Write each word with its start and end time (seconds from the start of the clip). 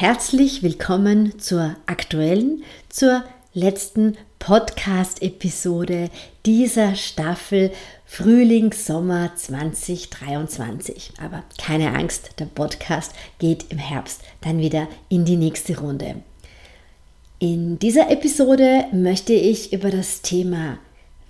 Herzlich 0.00 0.62
willkommen 0.62 1.38
zur 1.38 1.76
aktuellen, 1.84 2.62
zur 2.88 3.22
letzten 3.52 4.16
Podcast-Episode 4.38 6.08
dieser 6.46 6.94
Staffel 6.94 7.70
Frühling, 8.06 8.72
Sommer 8.72 9.36
2023. 9.36 11.12
Aber 11.22 11.44
keine 11.58 11.92
Angst, 11.94 12.30
der 12.38 12.46
Podcast 12.46 13.12
geht 13.38 13.66
im 13.68 13.76
Herbst 13.76 14.22
dann 14.40 14.58
wieder 14.60 14.88
in 15.10 15.26
die 15.26 15.36
nächste 15.36 15.78
Runde. 15.78 16.22
In 17.38 17.78
dieser 17.78 18.10
Episode 18.10 18.86
möchte 18.92 19.34
ich 19.34 19.74
über 19.74 19.90
das 19.90 20.22
Thema 20.22 20.78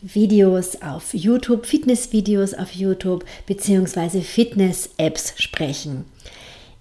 Videos 0.00 0.80
auf 0.80 1.12
YouTube, 1.12 1.66
Fitnessvideos 1.66 2.54
auf 2.54 2.70
YouTube 2.70 3.24
bzw. 3.46 4.20
Fitness-Apps 4.20 5.34
sprechen. 5.38 6.04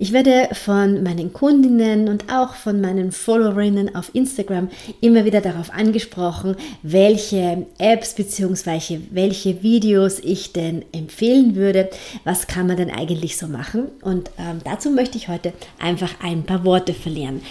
Ich 0.01 0.13
werde 0.13 0.47
von 0.53 1.03
meinen 1.03 1.33
Kundinnen 1.33 2.07
und 2.07 2.31
auch 2.31 2.55
von 2.55 2.79
meinen 2.79 3.11
Followerinnen 3.11 3.95
auf 3.95 4.15
Instagram 4.15 4.69
immer 5.01 5.25
wieder 5.25 5.41
darauf 5.41 5.73
angesprochen, 5.73 6.55
welche 6.83 7.67
Apps 7.79 8.13
bzw. 8.13 9.01
welche 9.11 9.61
Videos 9.61 10.19
ich 10.19 10.53
denn 10.53 10.85
empfehlen 10.93 11.55
würde. 11.55 11.89
Was 12.23 12.47
kann 12.47 12.67
man 12.67 12.77
denn 12.77 12.89
eigentlich 12.89 13.37
so 13.37 13.47
machen? 13.47 13.87
Und 14.01 14.31
ähm, 14.37 14.61
dazu 14.63 14.89
möchte 14.89 15.17
ich 15.17 15.27
heute 15.27 15.51
einfach 15.79 16.11
ein 16.23 16.43
paar 16.43 16.63
Worte 16.63 16.93
verlieren. 16.93 17.41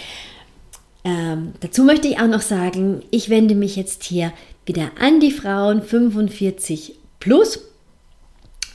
Ähm, 1.03 1.53
dazu 1.59 1.83
möchte 1.83 2.07
ich 2.07 2.19
auch 2.19 2.27
noch 2.27 2.41
sagen, 2.41 3.03
ich 3.11 3.29
wende 3.29 3.53
mich 3.53 3.75
jetzt 3.75 4.03
hier 4.03 4.33
wieder 4.65 4.89
an 4.99 5.19
die 5.19 5.31
Frauen 5.31 5.83
45 5.83 6.95
plus 7.19 7.68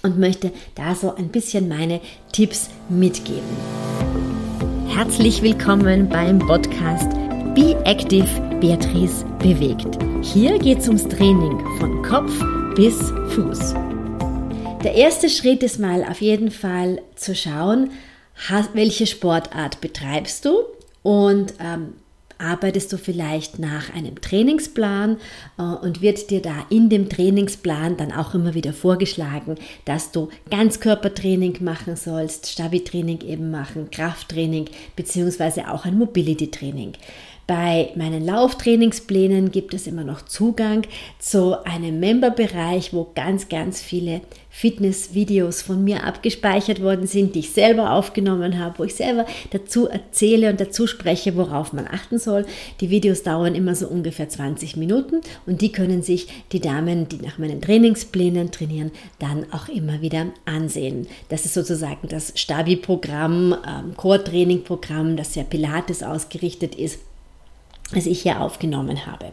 und 0.05 0.19
möchte 0.19 0.53
da 0.77 0.95
so 0.95 1.15
ein 1.17 1.29
bisschen 1.29 1.67
meine 1.67 2.01
Tipps 2.31 2.71
mitgeben. 2.89 3.43
Herzlich 4.87 5.43
willkommen 5.43 6.09
beim 6.09 6.39
Podcast 6.39 7.11
Be 7.55 7.75
Active 7.85 8.29
Beatrice 8.61 9.25
bewegt. 9.41 9.99
Hier 10.23 10.59
geht 10.59 10.79
es 10.79 10.89
ums 10.89 11.09
Training 11.09 11.59
von 11.79 12.03
Kopf 12.03 12.33
bis 12.77 12.97
Fuß. 13.31 13.75
Der 14.85 14.95
erste 14.95 15.29
Schritt 15.29 15.63
ist 15.63 15.81
mal 15.81 16.05
auf 16.05 16.21
jeden 16.21 16.51
Fall 16.51 17.01
zu 17.17 17.35
schauen, 17.35 17.91
welche 18.75 19.07
Sportart 19.07 19.81
betreibst 19.81 20.45
du 20.45 20.65
und 21.03 21.55
ähm, 21.59 21.95
arbeitest 22.39 22.93
du 22.93 22.99
vielleicht 22.99 23.59
nach 23.59 23.95
einem 23.95 24.21
Trainingsplan 24.21 25.19
äh, 25.59 25.63
und 25.63 26.03
wird 26.03 26.31
dir 26.31 26.43
da 26.43 26.67
in 26.71 26.89
dem 26.89 27.09
Trainingsplan 27.09 27.97
dann 27.97 28.13
auch 28.13 28.35
immer 28.35 28.55
wieder 28.55 28.73
vorgeschlagen, 28.73 29.57
dass 29.85 30.13
du 30.13 30.29
Ganzkörpertraining 30.51 31.63
machen 31.63 31.97
sollst, 31.97 32.51
Stabi-Training 32.51 33.21
eben 33.23 33.51
machen, 33.51 33.91
Krafttraining 33.91 34.67
beziehungsweise 34.97 35.71
auch 35.71 35.85
ein 35.85 35.99
Mobility-Training. 35.99 36.93
Bei 37.47 37.91
meinen 37.95 38.25
Lauftrainingsplänen 38.25 39.51
gibt 39.51 39.75
es 39.75 39.87
immer 39.87 40.03
noch 40.03 40.23
Zugang 40.23 40.87
zu 41.19 41.63
einem 41.67 42.01
Memberbereich, 42.01 42.95
wo 42.95 43.11
ganz, 43.15 43.51
ganz 43.51 43.83
viele 43.83 44.23
Fitnessvideos 44.57 45.63
von 45.63 45.83
mir 45.83 46.05
abgespeichert 46.05 46.81
worden 46.81 47.09
sind, 47.09 47.35
die 47.35 47.41
ich 47.41 47.51
selber 47.51 47.91
aufgenommen 47.91 48.61
habe, 48.61 48.79
wo 48.79 48.85
ich 48.85 48.95
selber 48.95 49.27
dazu 49.51 49.89
erzähle 49.89 50.49
und 50.49 50.61
dazu 50.61 50.87
spreche, 50.87 51.35
worauf 51.35 51.73
man 51.73 51.89
achten 51.89 52.21
soll. 52.21 52.47
Die 52.81 52.89
Videos 52.89 53.25
dauern 53.25 53.57
immer 53.57 53.75
so 53.75 53.89
ungefähr 53.89 54.29
20 54.29 54.77
Minuten 54.77 55.23
und 55.45 55.61
die 55.61 55.73
können 55.73 56.05
sich 56.05 56.29
die 56.53 56.61
Damen, 56.61 57.09
die 57.09 57.17
nach 57.17 57.37
meinen 57.37 57.61
Trainingsplänen 57.61 58.53
trainieren, 58.53 58.93
dann 59.19 59.45
auch 59.53 59.69
immer 59.69 60.01
wieder 60.03 60.27
ansehen. 60.45 61.09
Das 61.31 61.45
ist 61.45 61.55
sozusagen 61.55 62.07
das 62.09 62.33
Stabi-Programm, 62.37 63.57
ähm, 63.67 63.97
Core-Training-Programm, 63.97 65.17
das 65.17 65.35
sehr 65.35 65.45
Pilates 65.45 66.05
ausgerichtet 66.05 66.77
ist 66.77 67.01
das 67.93 68.07
ich 68.07 68.23
hier 68.23 68.41
aufgenommen 68.41 69.07
habe. 69.07 69.33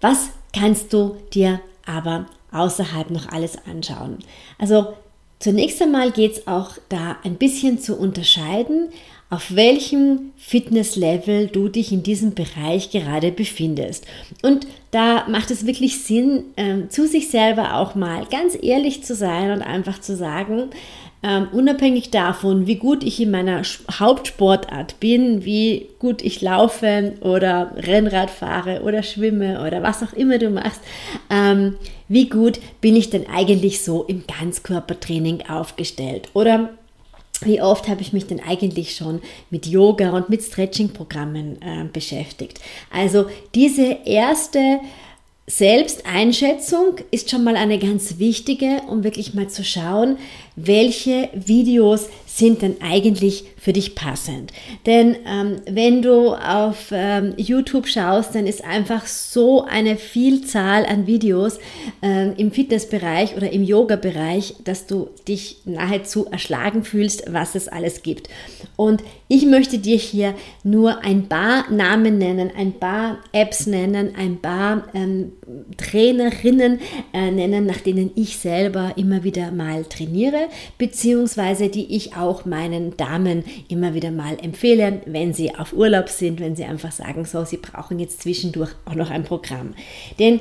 Was 0.00 0.30
kannst 0.52 0.92
du 0.92 1.16
dir 1.32 1.60
aber 1.86 2.26
außerhalb 2.56 3.10
noch 3.10 3.28
alles 3.28 3.56
anschauen? 3.66 4.18
Also 4.58 4.94
zunächst 5.38 5.80
einmal 5.82 6.10
geht 6.10 6.32
es 6.32 6.46
auch 6.46 6.72
da 6.88 7.16
ein 7.24 7.36
bisschen 7.36 7.78
zu 7.78 7.96
unterscheiden, 7.96 8.88
auf 9.28 9.56
welchem 9.56 10.30
Fitnesslevel 10.36 11.48
du 11.48 11.68
dich 11.68 11.90
in 11.90 12.04
diesem 12.04 12.34
Bereich 12.34 12.90
gerade 12.90 13.32
befindest. 13.32 14.06
Und 14.42 14.68
da 14.92 15.26
macht 15.28 15.50
es 15.50 15.66
wirklich 15.66 16.02
Sinn, 16.04 16.44
äh, 16.54 16.86
zu 16.88 17.08
sich 17.08 17.28
selber 17.28 17.76
auch 17.76 17.96
mal 17.96 18.24
ganz 18.26 18.56
ehrlich 18.60 19.02
zu 19.02 19.16
sein 19.16 19.50
und 19.50 19.62
einfach 19.62 20.00
zu 20.00 20.16
sagen, 20.16 20.70
ähm, 21.26 21.48
unabhängig 21.50 22.10
davon, 22.10 22.68
wie 22.68 22.76
gut 22.76 23.02
ich 23.02 23.20
in 23.20 23.32
meiner 23.32 23.62
Hauptsportart 23.90 25.00
bin, 25.00 25.44
wie 25.44 25.88
gut 25.98 26.22
ich 26.22 26.40
laufe 26.40 27.14
oder 27.20 27.72
Rennrad 27.76 28.30
fahre 28.30 28.82
oder 28.82 29.02
schwimme 29.02 29.60
oder 29.66 29.82
was 29.82 30.04
auch 30.04 30.12
immer 30.12 30.38
du 30.38 30.50
machst, 30.50 30.80
ähm, 31.28 31.74
wie 32.06 32.28
gut 32.28 32.60
bin 32.80 32.94
ich 32.94 33.10
denn 33.10 33.26
eigentlich 33.28 33.82
so 33.82 34.04
im 34.04 34.22
Ganzkörpertraining 34.28 35.48
aufgestellt? 35.48 36.28
Oder 36.32 36.70
wie 37.40 37.60
oft 37.60 37.88
habe 37.88 38.02
ich 38.02 38.12
mich 38.12 38.28
denn 38.28 38.40
eigentlich 38.40 38.94
schon 38.94 39.20
mit 39.50 39.66
Yoga 39.66 40.10
und 40.10 40.28
mit 40.28 40.44
Stretching-Programmen 40.44 41.60
äh, 41.60 41.84
beschäftigt? 41.92 42.60
Also 42.92 43.26
diese 43.52 43.98
erste 44.04 44.78
Selbsteinschätzung 45.48 46.96
ist 47.12 47.30
schon 47.30 47.44
mal 47.44 47.56
eine 47.56 47.78
ganz 47.78 48.18
wichtige, 48.18 48.82
um 48.88 49.04
wirklich 49.04 49.34
mal 49.34 49.48
zu 49.48 49.62
schauen, 49.64 50.18
welche 50.56 51.28
Videos 51.34 52.08
sind 52.26 52.60
denn 52.60 52.76
eigentlich 52.82 53.44
für 53.56 53.72
dich 53.72 53.94
passend. 53.94 54.52
Denn 54.84 55.16
ähm, 55.26 55.56
wenn 55.68 56.02
du 56.02 56.34
auf 56.34 56.88
ähm, 56.92 57.32
YouTube 57.38 57.88
schaust, 57.88 58.34
dann 58.34 58.46
ist 58.46 58.62
einfach 58.62 59.06
so 59.06 59.64
eine 59.64 59.96
Vielzahl 59.96 60.84
an 60.84 61.06
Videos 61.06 61.58
ähm, 62.02 62.34
im 62.36 62.52
Fitnessbereich 62.52 63.36
oder 63.36 63.50
im 63.50 63.64
Yoga-Bereich, 63.64 64.56
dass 64.64 64.86
du 64.86 65.08
dich 65.26 65.62
nahezu 65.64 66.26
erschlagen 66.26 66.84
fühlst, 66.84 67.24
was 67.32 67.54
es 67.54 67.68
alles 67.68 68.02
gibt. 68.02 68.28
Und 68.76 69.02
ich 69.28 69.46
möchte 69.46 69.78
dir 69.78 69.96
hier 69.96 70.34
nur 70.62 71.02
ein 71.04 71.28
paar 71.28 71.70
Namen 71.72 72.18
nennen, 72.18 72.52
ein 72.56 72.74
paar 72.74 73.18
Apps 73.32 73.66
nennen, 73.66 74.14
ein 74.14 74.40
paar 74.40 74.84
ähm, 74.94 75.32
Trainerinnen 75.76 76.80
äh, 77.12 77.30
nennen, 77.30 77.66
nach 77.66 77.80
denen 77.80 78.10
ich 78.14 78.36
selber 78.36 78.92
immer 78.96 79.24
wieder 79.24 79.50
mal 79.50 79.84
trainiere, 79.84 80.45
beziehungsweise 80.78 81.68
die 81.68 81.96
ich 81.96 82.16
auch 82.16 82.44
meinen 82.44 82.96
Damen 82.96 83.44
immer 83.68 83.94
wieder 83.94 84.10
mal 84.10 84.36
empfehle, 84.42 85.00
wenn 85.06 85.34
sie 85.34 85.54
auf 85.54 85.72
Urlaub 85.72 86.08
sind, 86.08 86.40
wenn 86.40 86.56
sie 86.56 86.64
einfach 86.64 86.92
sagen, 86.92 87.24
so, 87.24 87.44
sie 87.44 87.58
brauchen 87.58 87.98
jetzt 87.98 88.22
zwischendurch 88.22 88.70
auch 88.84 88.94
noch 88.94 89.10
ein 89.10 89.24
Programm. 89.24 89.74
Denn 90.18 90.40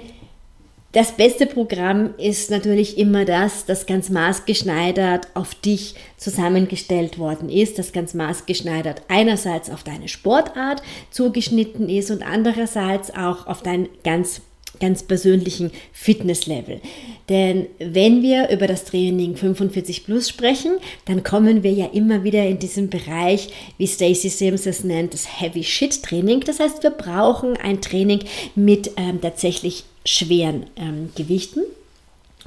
das 0.95 1.11
beste 1.11 1.45
Programm 1.45 2.13
ist 2.17 2.49
natürlich 2.51 2.97
immer 2.97 3.25
das, 3.25 3.65
das 3.65 3.85
ganz 3.85 4.09
maßgeschneidert 4.09 5.27
auf 5.33 5.53
dich 5.53 5.95
zusammengestellt 6.15 7.19
worden 7.19 7.49
ist, 7.49 7.77
das 7.77 7.91
ganz 7.91 8.13
maßgeschneidert 8.13 9.01
einerseits 9.09 9.69
auf 9.69 9.83
deine 9.83 10.07
Sportart 10.07 10.81
zugeschnitten 11.11 11.89
ist 11.89 12.11
und 12.11 12.25
andererseits 12.25 13.13
auch 13.13 13.45
auf 13.45 13.61
dein 13.61 13.89
ganz 14.05 14.39
ganz 14.79 15.03
persönlichen 15.03 15.71
Fitnesslevel. 15.91 16.81
Denn 17.29 17.67
wenn 17.79 18.21
wir 18.21 18.49
über 18.49 18.67
das 18.67 18.85
Training 18.85 19.35
45 19.35 20.05
Plus 20.05 20.29
sprechen, 20.29 20.77
dann 21.05 21.23
kommen 21.23 21.63
wir 21.63 21.71
ja 21.71 21.87
immer 21.87 22.23
wieder 22.23 22.45
in 22.45 22.59
diesen 22.59 22.89
Bereich, 22.89 23.49
wie 23.77 23.87
Stacey 23.87 24.29
Sims 24.29 24.65
es 24.65 24.83
nennt, 24.83 25.13
das 25.13 25.41
Heavy 25.41 25.63
Shit 25.63 26.03
Training. 26.03 26.41
Das 26.41 26.59
heißt, 26.59 26.83
wir 26.83 26.91
brauchen 26.91 27.57
ein 27.57 27.81
Training 27.81 28.19
mit 28.55 28.91
ähm, 28.97 29.21
tatsächlich 29.21 29.85
schweren 30.05 30.67
ähm, 30.77 31.09
Gewichten. 31.15 31.61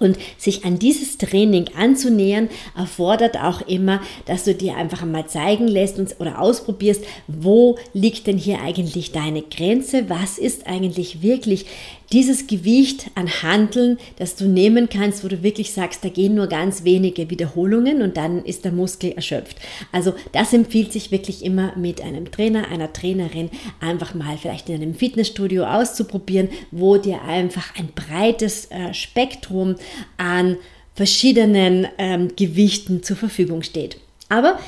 Und 0.01 0.17
sich 0.37 0.65
an 0.65 0.79
dieses 0.79 1.19
Training 1.19 1.67
anzunähern, 1.77 2.49
erfordert 2.77 3.37
auch 3.37 3.63
immer, 3.63 4.01
dass 4.27 4.45
du 4.45 4.55
dir 4.55 4.77
einfach 4.77 5.05
mal 5.05 5.27
zeigen 5.27 5.67
lässt 5.67 5.99
oder 6.21 6.41
ausprobierst, 6.41 7.03
wo 7.27 7.79
liegt 7.95 8.29
denn 8.29 8.39
hier 8.39 8.61
eigentlich 8.63 9.11
deine 9.11 9.43
Grenze, 9.43 10.09
was 10.09 10.39
ist 10.39 10.69
eigentlich 10.69 11.23
wirklich 11.23 11.67
dieses 12.13 12.47
Gewicht 12.47 13.11
an 13.15 13.29
Handeln, 13.29 13.99
das 14.17 14.37
du 14.37 14.47
nehmen 14.47 14.89
kannst, 14.89 15.25
wo 15.25 15.29
du 15.29 15.43
wirklich 15.43 15.73
sagst, 15.73 16.05
da 16.05 16.09
gehen 16.09 16.35
nur 16.35 16.47
ganz 16.47 16.85
wenige 16.85 17.31
Wiederholungen 17.31 18.03
und 18.03 18.17
dann 18.17 18.45
ist 18.45 18.65
der 18.65 18.73
Muskel 18.73 19.13
erschöpft. 19.13 19.59
Also 19.93 20.15
das 20.33 20.53
empfiehlt 20.53 20.93
sich 20.93 21.11
wirklich 21.11 21.45
immer 21.45 21.77
mit 21.77 22.01
einem 22.01 22.31
Trainer, 22.31 22.69
einer 22.69 22.93
Trainerin 22.93 23.51
einfach 23.81 24.15
mal 24.15 24.39
vielleicht 24.39 24.69
in 24.69 24.77
einem 24.77 24.95
Fitnessstudio 24.95 25.65
auszuprobieren, 25.65 26.49
wo 26.71 26.97
dir 26.97 27.23
einfach 27.23 27.75
ein 27.77 27.91
breites 27.95 28.71
äh, 28.71 28.95
Spektrum 28.95 29.77
an 30.17 30.57
verschiedenen 30.95 31.87
ähm, 31.99 32.29
Gewichten 32.35 33.03
zur 33.03 33.17
Verfügung 33.17 33.63
steht. 33.63 33.99
Aber 34.29 34.59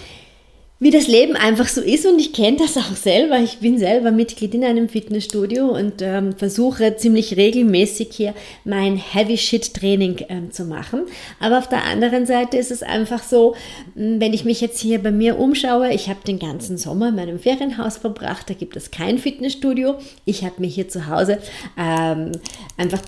wie 0.83 0.91
das 0.91 1.09
Leben 1.09 1.37
einfach 1.37 1.69
so 1.69 1.83
ist 1.83 2.07
und 2.07 2.19
ich 2.19 2.33
kenne 2.33 2.57
das 2.57 2.79
auch 2.79 2.97
selber. 2.97 3.39
Ich 3.39 3.59
bin 3.59 3.79
selber 3.79 4.11
Mitglied 4.11 4.55
in 4.55 4.65
einem 4.65 4.89
Fitnessstudio 4.89 5.69
und 5.69 6.01
ähm, 6.01 6.33
versuche 6.33 6.97
ziemlich 6.97 7.37
regelmäßig 7.37 8.09
hier 8.13 8.35
mein 8.65 8.97
Heavy 8.97 9.37
Shit 9.37 9.75
Training 9.75 10.25
ähm, 10.31 10.51
zu 10.51 10.65
machen. 10.65 11.03
Aber 11.39 11.59
auf 11.59 11.69
der 11.69 11.85
anderen 11.85 12.25
Seite 12.25 12.57
ist 12.57 12.71
es 12.71 12.83
einfach 12.83 13.23
so, 13.23 13.55
wenn 13.95 14.33
ich 14.33 14.47
mich 14.47 14.63
jetzt 14.63 14.81
hier 14.81 15.03
bei 15.03 15.11
mir 15.11 15.39
umschaue, 15.39 15.93
ich 15.93 16.09
habe 16.09 16.21
den 16.27 16.39
ganzen 16.39 16.79
Sommer 16.79 17.11
in 17.11 17.17
meinem 17.17 17.39
Ferienhaus 17.39 17.99
verbracht, 17.99 18.49
da 18.49 18.55
gibt 18.55 18.75
es 18.75 18.91
kein 18.91 19.19
Fitnessstudio. 19.19 19.97
Ich 20.25 20.45
habe 20.45 20.55
mir 20.61 20.69
hier 20.69 20.89
zu 20.89 21.09
Hause 21.09 21.41
ähm, 21.77 22.33
einfach 22.79 23.03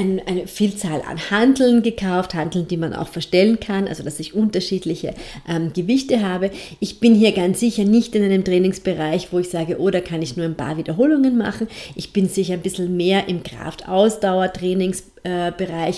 ein, 0.00 0.20
eine 0.26 0.46
Vielzahl 0.46 1.02
an 1.02 1.30
Handeln 1.30 1.82
gekauft, 1.82 2.34
Handeln, 2.34 2.66
die 2.66 2.76
man 2.76 2.94
auch 2.94 3.08
verstellen 3.08 3.60
kann, 3.60 3.86
also 3.86 4.02
dass 4.02 4.18
ich 4.18 4.34
unterschiedliche 4.34 5.14
ähm, 5.48 5.72
Gewichte 5.74 6.22
habe. 6.22 6.50
Ich 6.80 7.00
bin 7.00 7.14
hier 7.14 7.32
ganz 7.32 7.60
sicher 7.60 7.84
nicht 7.84 8.14
in 8.14 8.24
einem 8.24 8.44
Trainingsbereich, 8.44 9.28
wo 9.30 9.38
ich 9.38 9.50
sage, 9.50 9.78
oh, 9.78 9.90
da 9.90 10.00
kann 10.00 10.22
ich 10.22 10.36
nur 10.36 10.46
ein 10.46 10.56
paar 10.56 10.78
Wiederholungen 10.78 11.36
machen. 11.36 11.68
Ich 11.94 12.12
bin 12.12 12.28
sicher 12.28 12.54
ein 12.54 12.62
bisschen 12.62 12.96
mehr 12.96 13.28
im 13.28 13.42
Kraft-Ausdauer-Trainingsbereich 13.42 15.09
äh, 15.22 15.52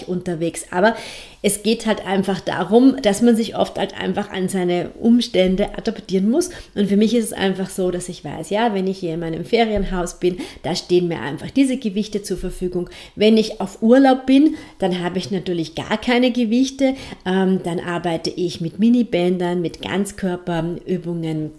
unterwegs. 0.06 0.66
Aber 0.70 0.94
es 1.42 1.62
geht 1.62 1.86
halt 1.86 2.06
einfach 2.06 2.40
darum, 2.40 2.96
dass 3.02 3.22
man 3.22 3.36
sich 3.36 3.56
oft 3.56 3.78
halt 3.78 3.98
einfach 3.98 4.30
an 4.30 4.48
seine 4.48 4.90
Umstände 5.00 5.76
adaptieren 5.76 6.30
muss. 6.30 6.50
Und 6.74 6.88
für 6.88 6.96
mich 6.96 7.14
ist 7.14 7.26
es 7.26 7.32
einfach 7.32 7.69
so, 7.69 7.90
dass 7.90 8.08
ich 8.08 8.24
weiß, 8.24 8.50
ja, 8.50 8.74
wenn 8.74 8.86
ich 8.86 8.98
hier 8.98 9.14
in 9.14 9.20
meinem 9.20 9.44
Ferienhaus 9.44 10.20
bin, 10.20 10.38
da 10.62 10.74
stehen 10.74 11.08
mir 11.08 11.20
einfach 11.20 11.50
diese 11.50 11.76
Gewichte 11.76 12.22
zur 12.22 12.36
Verfügung. 12.36 12.88
Wenn 13.16 13.36
ich 13.36 13.60
auf 13.60 13.82
Urlaub 13.82 14.26
bin, 14.26 14.56
dann 14.78 15.02
habe 15.02 15.19
ich 15.19 15.30
natürlich 15.30 15.75
gar 15.75 15.98
keine 15.98 16.30
Gewichte. 16.32 16.94
Ähm, 17.26 17.60
dann 17.64 17.80
arbeite 17.80 18.30
ich 18.30 18.60
mit 18.60 18.78
Minibändern, 18.78 19.60
mit 19.60 19.82
Ganzkörperübungen 19.82 21.52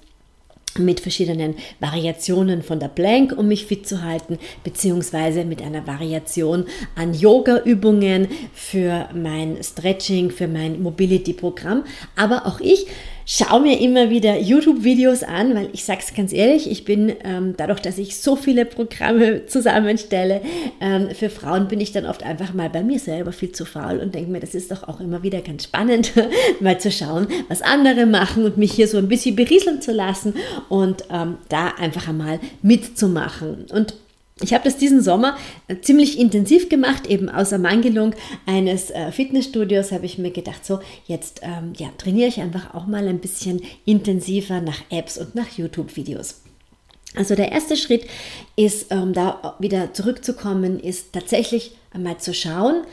mit 0.78 1.00
verschiedenen 1.00 1.56
Variationen 1.80 2.64
von 2.64 2.80
der 2.80 2.88
Plank, 2.88 3.34
um 3.38 3.48
mich 3.48 3.66
fit 3.66 3.88
zu 3.88 4.04
halten, 4.04 4.40
beziehungsweise 4.64 5.46
mit 5.46 5.62
einer 5.62 5.86
Variation 5.86 6.66
an 6.96 7.14
Yoga-Übungen 7.14 8.28
für 8.54 9.10
mein 9.14 9.58
Stretching, 9.64 10.31
für 10.31 10.48
mein 10.48 10.81
Mobility-Programm. 10.81 11.84
Aber 12.16 12.46
auch 12.48 12.60
ich 12.60 12.88
schaue 13.25 13.62
mir 13.62 13.80
immer 13.80 14.10
wieder 14.10 14.40
YouTube-Videos 14.40 15.24
an, 15.24 15.56
weil 15.56 15.70
ich 15.74 15.84
sage 15.84 16.02
es 16.02 16.14
ganz 16.14 16.34
ehrlich, 16.34 16.70
ich 16.70 16.86
bin 16.86 17.14
ähm, 17.24 17.56
dadurch, 17.58 17.80
dass 17.80 17.98
ich 17.98 18.18
so 18.18 18.36
viele 18.36 18.66
Programme 18.66 19.46
zusammenstelle, 19.48 20.42
ähm, 20.81 21.10
für 21.14 21.30
Frauen 21.30 21.68
bin 21.68 21.80
ich 21.80 21.92
dann 21.92 22.06
oft 22.06 22.24
einfach 22.24 22.54
mal 22.54 22.70
bei 22.70 22.84
mir 22.84 23.00
selber 23.00 23.31
viel 23.31 23.52
zu 23.52 23.66
faul 23.66 24.00
und 24.00 24.16
denke 24.16 24.31
mir, 24.31 24.40
das 24.40 24.56
ist 24.56 24.72
doch 24.72 24.88
auch 24.88 25.00
immer 25.00 25.24
wieder 25.24 25.42
ganz 25.42 25.66
spannend, 25.66 26.14
mal 26.60 26.80
zu 26.80 26.92
schauen, 26.92 27.28
was 27.48 27.62
andere 27.62 28.06
machen 28.06 28.46
und 28.46 28.58
mich 28.58 28.74
hier 28.74 28.88
so 28.88 28.98
ein 28.98 29.08
bisschen 29.08 29.36
berieseln 29.36 29.81
zu 29.81 29.92
lassen 29.92 30.36
und 30.69 31.04
ähm, 31.10 31.38
da 31.50 31.68
einfach 31.80 32.08
einmal 32.08 32.40
mitzumachen. 32.62 33.66
Und 33.72 33.96
ich 34.44 34.54
habe 34.54 34.66
das 34.66 34.78
diesen 34.78 35.01
Sommer 35.01 35.38
äh, 35.68 35.78
ziemlich 35.80 36.19
intensiv 36.19 36.69
gemacht, 36.69 37.07
eben 37.07 37.30
aus 37.30 37.51
Ermangelung 37.51 38.13
eines 38.45 38.92
äh, 38.92 39.12
Fitnessstudios 39.12 39.92
habe 39.92 40.06
ich 40.06 40.18
mir 40.18 40.31
gedacht, 40.31 40.66
so 40.66 40.80
jetzt 41.07 41.42
ähm, 41.44 41.74
ja, 41.78 41.88
trainiere 41.98 42.28
ich 42.28 42.42
einfach 42.42 42.74
auch 42.74 42.86
mal 42.86 43.07
ein 43.07 43.19
bisschen 43.19 43.62
intensiver 43.86 44.62
nach 44.62 44.81
Apps 44.90 45.18
und 45.18 45.34
nach 45.34 45.57
YouTube-Videos. 45.57 46.42
Also 47.16 47.36
der 47.36 47.51
erste 47.51 47.78
Schritt 47.78 48.06
ist, 48.56 48.92
um 48.92 49.13
da 49.13 49.56
wieder 49.60 49.94
zurückzukommen, 49.94 50.80
ist 50.80 51.13
tatsächlich 51.13 51.75
einmal 51.92 52.18
zu 52.18 52.34
schauen, 52.34 52.84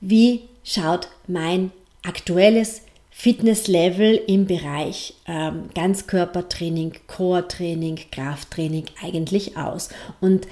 wie 0.00 0.40
schaut 0.64 1.08
mein 1.28 1.70
aktuelles 2.02 2.80
Fitnesslevel 3.16 4.20
im 4.26 4.44
Bereich 4.44 5.14
ähm, 5.26 5.70
Ganzkörpertraining, 5.74 6.94
Core-Training, 7.06 8.00
Krafttraining 8.10 8.86
eigentlich 9.00 9.56
aus. 9.56 9.88
Und 10.20 10.48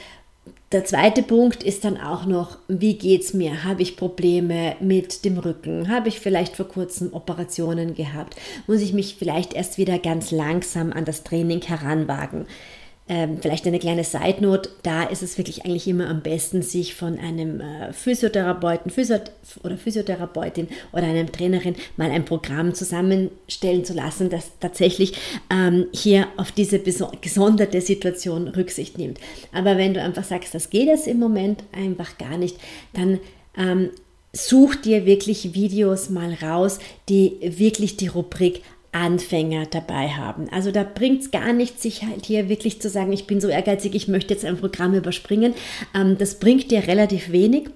der 0.71 0.85
zweite 0.85 1.23
Punkt 1.23 1.65
ist 1.65 1.85
dann 1.85 1.99
auch 2.01 2.25
noch, 2.25 2.57
wie 2.69 2.95
geht 2.95 3.25
es 3.25 3.35
mir? 3.35 3.65
Habe 3.65 3.83
ich 3.83 3.97
Probleme 3.97 4.77
mit 4.81 5.25
dem 5.25 5.39
Rücken? 5.39 5.89
Habe 5.89 6.09
ich 6.09 6.21
vielleicht 6.21 6.57
vor 6.57 6.69
kurzem 6.69 7.13
Operationen 7.13 7.95
gehabt? 7.95 8.37
Muss 8.69 8.81
ich 8.81 8.93
mich 8.93 9.17
vielleicht 9.19 9.53
erst 9.53 9.77
wieder 9.77 9.99
ganz 9.99 10.31
langsam 10.31 10.93
an 10.93 11.05
das 11.05 11.25
Training 11.25 11.61
heranwagen? 11.61 12.47
Ähm, 13.09 13.39
vielleicht 13.41 13.67
eine 13.67 13.81
kleine 13.81 14.05
Side 14.05 14.37
Note, 14.41 14.71
da 14.85 15.03
ist 15.03 15.23
es 15.23 15.37
wirklich 15.37 15.65
eigentlich 15.65 15.89
immer 15.89 16.09
am 16.09 16.23
besten, 16.23 16.63
sich 16.63 16.95
von 16.95 17.19
einem 17.19 17.61
äh, 17.61 17.93
Physiotherapeuten 17.93 18.93
Physio 18.93 19.19
oder 19.65 19.77
Physiotherapeutin 19.77 20.69
oder 20.93 21.05
einem 21.05 21.31
Trainerin 21.33 21.75
mal 21.97 22.13
ein 22.13 22.25
Programm 22.25 22.75
zusammenstellen 22.75 23.85
zu 23.85 23.93
lassen, 23.93 24.31
das 24.31 24.53
tatsächlich 24.61 25.15
ähm, 25.51 25.89
hier 25.93 26.29
auf 26.37 26.53
diese 26.53 26.79
gesonderte 26.79 27.81
Situation 27.81 28.47
Rücksicht 28.47 28.97
nimmt. 28.99 29.19
Aber 29.53 29.77
wenn 29.77 29.95
du 29.95 30.03
einfach 30.03 30.25
sagst, 30.25 30.55
das 30.55 30.71
geht 30.71 30.87
jetzt 30.87 31.09
im 31.09 31.19
Moment 31.19 31.65
einfach 31.73 32.19
gar 32.19 32.39
nicht, 32.39 32.57
dann 32.93 33.19
ähm, 33.57 33.91
such 34.33 34.77
dir 34.77 35.07
wirklich 35.07 35.55
Videos 35.55 36.09
mal 36.09 36.35
raus, 36.41 36.79
die 37.09 37.39
wirklich 37.43 37.97
die 37.97 38.07
Rubrik 38.07 38.63
Anfänger 38.93 39.67
dabei 39.67 40.09
haben. 40.09 40.49
Also 40.51 40.71
da 40.71 40.85
bringt 40.85 41.23
es 41.23 41.31
gar 41.31 41.53
nichts, 41.53 41.83
sich 41.83 42.05
halt 42.05 42.27
hier 42.27 42.49
wirklich 42.49 42.81
zu 42.81 42.89
sagen, 42.89 43.13
ich 43.13 43.27
bin 43.27 43.41
so 43.41 43.49
ehrgeizig, 43.49 43.95
ich 43.95 44.07
möchte 44.07 44.35
jetzt 44.35 44.45
ein 44.45 44.59
Programm 44.59 44.95
überspringen. 44.95 45.55
Ähm, 45.95 46.19
das 46.19 46.39
bringt 46.39 46.71
dir 46.71 46.87
relativ 46.87 47.33
wenig 47.33 47.71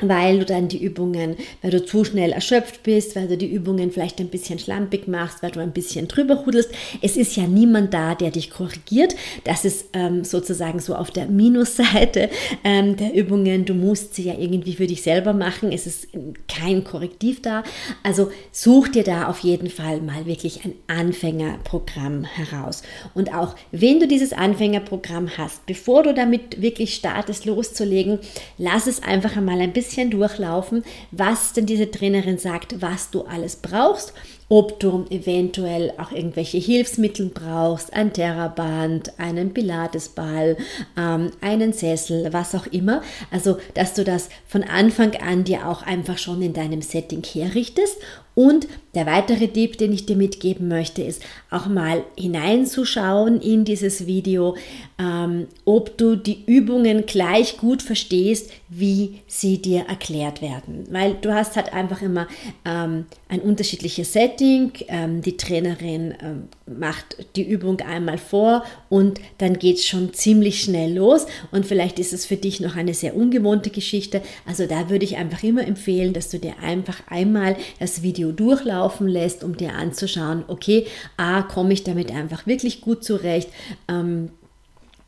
weil 0.00 0.38
du 0.38 0.44
dann 0.44 0.68
die 0.68 0.82
Übungen, 0.82 1.36
weil 1.62 1.70
du 1.70 1.84
zu 1.84 2.04
schnell 2.04 2.32
erschöpft 2.32 2.82
bist, 2.82 3.16
weil 3.16 3.28
du 3.28 3.36
die 3.36 3.50
Übungen 3.50 3.90
vielleicht 3.90 4.20
ein 4.20 4.28
bisschen 4.28 4.58
schlampig 4.58 5.08
machst, 5.08 5.42
weil 5.42 5.50
du 5.50 5.60
ein 5.60 5.72
bisschen 5.72 6.06
drüber 6.08 6.44
hudelst. 6.46 6.70
Es 7.02 7.16
ist 7.16 7.36
ja 7.36 7.46
niemand 7.46 7.92
da, 7.92 8.14
der 8.14 8.30
dich 8.30 8.50
korrigiert. 8.50 9.16
Das 9.44 9.64
ist 9.64 9.86
ähm, 9.94 10.24
sozusagen 10.24 10.78
so 10.78 10.94
auf 10.94 11.10
der 11.10 11.26
Minusseite 11.26 12.30
ähm, 12.64 12.96
der 12.96 13.14
Übungen. 13.14 13.64
Du 13.64 13.74
musst 13.74 14.14
sie 14.14 14.24
ja 14.24 14.34
irgendwie 14.38 14.74
für 14.74 14.86
dich 14.86 15.02
selber 15.02 15.32
machen. 15.32 15.72
Es 15.72 15.86
ist 15.86 16.08
kein 16.46 16.84
Korrektiv 16.84 17.42
da. 17.42 17.64
Also 18.02 18.30
such 18.52 18.88
dir 18.88 19.04
da 19.04 19.28
auf 19.28 19.40
jeden 19.40 19.68
Fall 19.68 20.00
mal 20.00 20.26
wirklich 20.26 20.64
ein 20.64 20.74
Anfängerprogramm 20.86 22.24
heraus. 22.24 22.82
Und 23.14 23.34
auch 23.34 23.56
wenn 23.72 23.98
du 23.98 24.06
dieses 24.06 24.32
Anfängerprogramm 24.32 25.36
hast, 25.36 25.66
bevor 25.66 26.04
du 26.04 26.14
damit 26.14 26.62
wirklich 26.62 26.94
startest, 26.94 27.46
loszulegen, 27.46 28.20
lass 28.58 28.86
es 28.86 29.02
einfach 29.02 29.36
einmal 29.36 29.60
ein 29.60 29.72
bisschen 29.72 29.87
bisschen 29.88 30.10
durchlaufen, 30.10 30.84
was 31.10 31.52
denn 31.54 31.66
diese 31.66 31.90
Trainerin 31.90 32.38
sagt, 32.38 32.80
was 32.82 33.10
du 33.10 33.22
alles 33.22 33.56
brauchst 33.56 34.12
ob 34.48 34.80
du 34.80 35.04
eventuell 35.10 35.92
auch 35.98 36.10
irgendwelche 36.10 36.56
Hilfsmittel 36.58 37.30
brauchst, 37.32 37.92
ein 37.92 38.12
Terraband, 38.12 39.18
einen 39.18 39.52
Pilatesball, 39.52 40.56
ähm, 40.96 41.30
einen 41.40 41.72
Sessel, 41.72 42.32
was 42.32 42.54
auch 42.54 42.66
immer. 42.66 43.02
Also, 43.30 43.58
dass 43.74 43.94
du 43.94 44.04
das 44.04 44.30
von 44.46 44.62
Anfang 44.62 45.14
an 45.16 45.44
dir 45.44 45.68
auch 45.68 45.82
einfach 45.82 46.16
schon 46.16 46.40
in 46.40 46.54
deinem 46.54 46.80
Setting 46.80 47.22
herrichtest 47.22 47.98
und 48.38 48.68
der 48.94 49.04
weitere 49.04 49.48
Tipp, 49.48 49.78
den 49.78 49.92
ich 49.92 50.06
dir 50.06 50.14
mitgeben 50.14 50.68
möchte, 50.68 51.02
ist 51.02 51.22
auch 51.50 51.66
mal 51.66 52.04
hineinzuschauen 52.16 53.40
in 53.40 53.64
dieses 53.64 54.06
Video, 54.06 54.56
ähm, 54.98 55.48
ob 55.64 55.98
du 55.98 56.16
die 56.16 56.44
Übungen 56.46 57.04
gleich 57.04 57.58
gut 57.58 57.82
verstehst, 57.82 58.50
wie 58.68 59.20
sie 59.26 59.58
dir 59.58 59.86
erklärt 59.88 60.40
werden. 60.40 60.84
Weil 60.90 61.16
du 61.20 61.34
hast 61.34 61.56
halt 61.56 61.72
einfach 61.72 62.00
immer 62.00 62.28
ähm, 62.64 63.06
ein 63.28 63.40
unterschiedliches 63.40 64.12
Setting. 64.12 64.72
Ähm, 64.88 65.20
die 65.20 65.36
Trainerin 65.36 66.14
ähm, 66.22 66.44
macht 66.66 67.24
die 67.36 67.48
Übung 67.48 67.80
einmal 67.80 68.18
vor 68.18 68.64
und 68.88 69.20
dann 69.38 69.58
geht 69.58 69.76
es 69.76 69.86
schon 69.86 70.14
ziemlich 70.14 70.62
schnell 70.62 70.96
los. 70.96 71.26
Und 71.50 71.66
vielleicht 71.66 71.98
ist 71.98 72.12
es 72.12 72.24
für 72.24 72.36
dich 72.36 72.60
noch 72.60 72.76
eine 72.76 72.94
sehr 72.94 73.14
ungewohnte 73.14 73.70
Geschichte. 73.70 74.22
Also 74.46 74.66
da 74.66 74.90
würde 74.90 75.04
ich 75.04 75.16
einfach 75.16 75.42
immer 75.42 75.66
empfehlen, 75.66 76.14
dass 76.14 76.30
du 76.30 76.38
dir 76.38 76.58
einfach 76.62 77.02
einmal 77.08 77.56
das 77.78 78.02
Video 78.02 78.27
Video 78.28 78.32
durchlaufen 78.32 79.08
lässt, 79.08 79.44
um 79.44 79.56
dir 79.56 79.74
anzuschauen, 79.74 80.44
okay, 80.48 80.86
A, 81.16 81.42
komme 81.42 81.72
ich 81.72 81.84
damit 81.84 82.10
einfach 82.10 82.46
wirklich 82.46 82.80
gut 82.80 83.04
zurecht. 83.04 83.48
Ähm, 83.88 84.30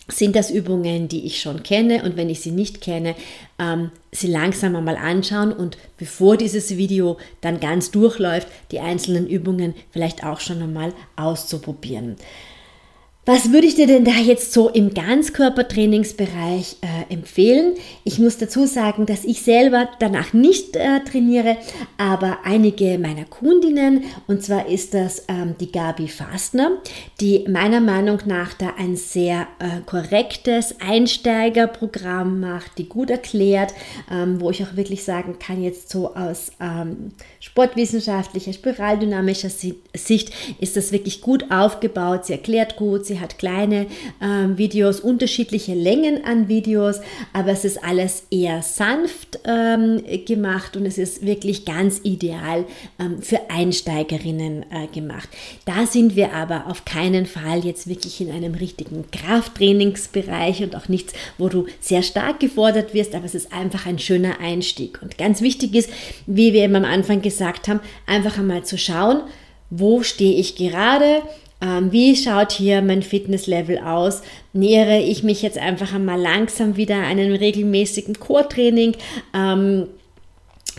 sind 0.08 0.34
das 0.34 0.50
Übungen, 0.50 1.06
die 1.06 1.24
ich 1.24 1.40
schon 1.40 1.62
kenne 1.62 2.02
und 2.02 2.16
wenn 2.16 2.28
ich 2.28 2.40
sie 2.40 2.50
nicht 2.50 2.80
kenne, 2.80 3.14
ähm, 3.60 3.92
sie 4.10 4.26
langsam 4.26 4.74
einmal 4.74 4.96
anschauen 4.96 5.52
und 5.52 5.78
bevor 5.98 6.36
dieses 6.36 6.76
Video 6.76 7.16
dann 7.42 7.60
ganz 7.60 7.92
durchläuft, 7.92 8.48
die 8.72 8.80
einzelnen 8.80 9.28
Übungen 9.28 9.74
vielleicht 9.92 10.24
auch 10.24 10.40
schon 10.40 10.62
einmal 10.62 10.92
auszuprobieren. 11.14 12.16
Was 13.32 13.52
würde 13.52 13.68
ich 13.68 13.76
dir 13.76 13.86
denn 13.86 14.04
da 14.04 14.16
jetzt 14.16 14.52
so 14.52 14.68
im 14.70 14.92
Ganzkörpertrainingsbereich 14.92 16.78
äh, 16.80 17.14
empfehlen? 17.14 17.74
Ich 18.02 18.18
muss 18.18 18.38
dazu 18.38 18.66
sagen, 18.66 19.06
dass 19.06 19.24
ich 19.24 19.42
selber 19.42 19.88
danach 20.00 20.32
nicht 20.32 20.74
äh, 20.74 20.98
trainiere, 21.04 21.56
aber 21.96 22.38
einige 22.42 22.98
meiner 22.98 23.24
Kundinnen, 23.26 24.02
und 24.26 24.42
zwar 24.42 24.66
ist 24.66 24.94
das 24.94 25.26
ähm, 25.28 25.54
die 25.60 25.70
Gabi 25.70 26.08
Fastner, 26.08 26.78
die 27.20 27.46
meiner 27.48 27.80
Meinung 27.80 28.18
nach 28.26 28.52
da 28.52 28.74
ein 28.76 28.96
sehr 28.96 29.46
äh, 29.60 29.80
korrektes 29.86 30.80
Einsteigerprogramm 30.80 32.40
macht, 32.40 32.78
die 32.78 32.88
gut 32.88 33.10
erklärt, 33.10 33.72
ähm, 34.10 34.40
wo 34.40 34.50
ich 34.50 34.60
auch 34.64 34.74
wirklich 34.74 35.04
sagen 35.04 35.38
kann, 35.38 35.62
jetzt 35.62 35.88
so 35.90 36.16
aus 36.16 36.50
ähm, 36.58 37.12
sportwissenschaftlicher, 37.40 38.52
spiraldynamischer 38.52 39.48
Sicht 39.48 40.30
ist 40.60 40.76
das 40.76 40.92
wirklich 40.92 41.22
gut 41.22 41.50
aufgebaut. 41.50 42.26
Sie 42.26 42.34
erklärt 42.34 42.76
gut, 42.76 43.06
sie 43.06 43.18
hat 43.18 43.38
kleine 43.38 43.86
ähm, 44.22 44.58
Videos, 44.58 45.00
unterschiedliche 45.00 45.72
Längen 45.72 46.22
an 46.26 46.48
Videos, 46.48 47.00
aber 47.32 47.52
es 47.52 47.64
ist 47.64 47.82
alles 47.82 48.24
eher 48.30 48.60
sanft 48.62 49.40
ähm, 49.46 50.02
gemacht 50.26 50.76
und 50.76 50.84
es 50.84 50.98
ist 50.98 51.24
wirklich 51.24 51.64
ganz 51.64 52.00
ideal 52.02 52.66
ähm, 52.98 53.22
für 53.22 53.48
Einsteigerinnen 53.48 54.66
äh, 54.70 54.86
gemacht. 54.88 55.30
Da 55.64 55.86
sind 55.86 56.16
wir 56.16 56.34
aber 56.34 56.66
auf 56.66 56.84
keinen 56.84 57.24
Fall 57.24 57.64
jetzt 57.64 57.88
wirklich 57.88 58.20
in 58.20 58.30
einem 58.30 58.52
richtigen 58.52 59.06
Krafttrainingsbereich 59.10 60.62
und 60.62 60.76
auch 60.76 60.88
nichts, 60.88 61.14
wo 61.38 61.48
du 61.48 61.64
sehr 61.80 62.02
stark 62.02 62.38
gefordert 62.38 62.92
wirst, 62.92 63.14
aber 63.14 63.24
es 63.24 63.34
ist 63.34 63.50
einfach 63.50 63.86
ein 63.86 63.98
schöner 63.98 64.40
Einstieg. 64.40 65.00
Und 65.00 65.16
ganz 65.16 65.40
wichtig 65.40 65.74
ist, 65.74 65.88
wie 66.26 66.52
wir 66.52 66.64
eben 66.64 66.76
am 66.76 66.84
Anfang 66.84 67.22
gesagt 67.22 67.29
haben, 67.68 67.80
einfach 68.06 68.38
einmal 68.38 68.64
zu 68.64 68.78
schauen, 68.78 69.22
wo 69.70 70.02
stehe 70.02 70.38
ich 70.38 70.56
gerade, 70.56 71.22
ähm, 71.62 71.92
wie 71.92 72.16
schaut 72.16 72.52
hier 72.52 72.82
mein 72.82 73.02
Fitnesslevel 73.02 73.78
aus? 73.78 74.22
Nähere 74.52 75.00
ich 75.00 75.22
mich 75.22 75.42
jetzt 75.42 75.58
einfach 75.58 75.94
einmal 75.94 76.20
langsam 76.20 76.76
wieder 76.76 76.96
einem 76.96 77.34
regelmäßigen 77.34 78.18
Core-Training? 78.18 78.96
Ähm, 79.34 79.86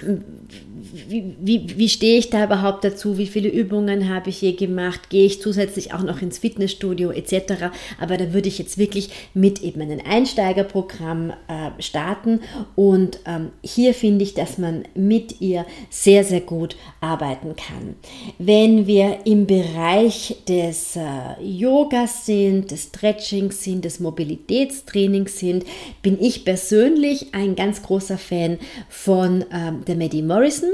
wie, 0.02 1.36
wie, 1.40 1.78
wie 1.78 1.90
stehe 1.90 2.18
ich 2.18 2.30
da 2.30 2.46
überhaupt 2.46 2.84
dazu? 2.84 3.18
Wie 3.18 3.28
viele 3.28 3.50
Übungen 3.50 4.10
habe 4.10 4.30
ich 4.30 4.42
je 4.42 4.54
gemacht? 4.54 5.10
Gehe 5.10 5.26
ich 5.26 5.42
zusätzlich 5.42 5.94
auch 5.94 6.02
noch 6.02 6.22
ins 6.22 6.40
Fitnessstudio 6.40 7.12
etc.? 7.12 7.72
Aber 8.00 8.18
da 8.18 8.34
würde 8.34 8.48
ich 8.48 8.58
jetzt 8.58 8.78
wirklich 8.78 9.10
mit 9.34 9.62
eben 9.62 9.82
einem 9.82 10.00
Einsteigerprogramm 10.04 11.32
äh, 11.32 11.82
starten. 11.82 12.40
Und 12.76 13.20
ähm, 13.26 13.50
hier 13.64 13.94
finde 13.94 14.24
ich, 14.24 14.34
dass 14.34 14.58
man 14.58 14.84
mit 14.96 15.40
ihr 15.42 15.66
sehr, 15.90 16.24
sehr 16.24 16.42
gut 16.42 16.76
arbeiten 17.00 17.56
kann. 17.56 17.96
Wenn 18.40 18.88
wir 18.88 19.20
im 19.26 19.46
Bereich 19.46 20.38
des 20.48 20.96
äh, 20.96 21.02
Yogas 21.44 22.26
sind, 22.26 22.72
des 22.72 22.86
Stretchings 22.86 23.64
sind, 23.64 23.86
des 23.86 24.00
Mobilitätstrainings 24.00 25.38
sind, 25.38 25.64
bin 26.02 26.20
ich 26.20 26.44
persönlich 26.44 27.34
ein 27.34 27.56
ganz 27.56 27.84
großer 27.84 28.18
Fan 28.18 28.58
von 28.90 29.46
ähm, 29.72 29.86
der 29.86 29.96
Maddie 29.96 30.22
Morrison. 30.22 30.70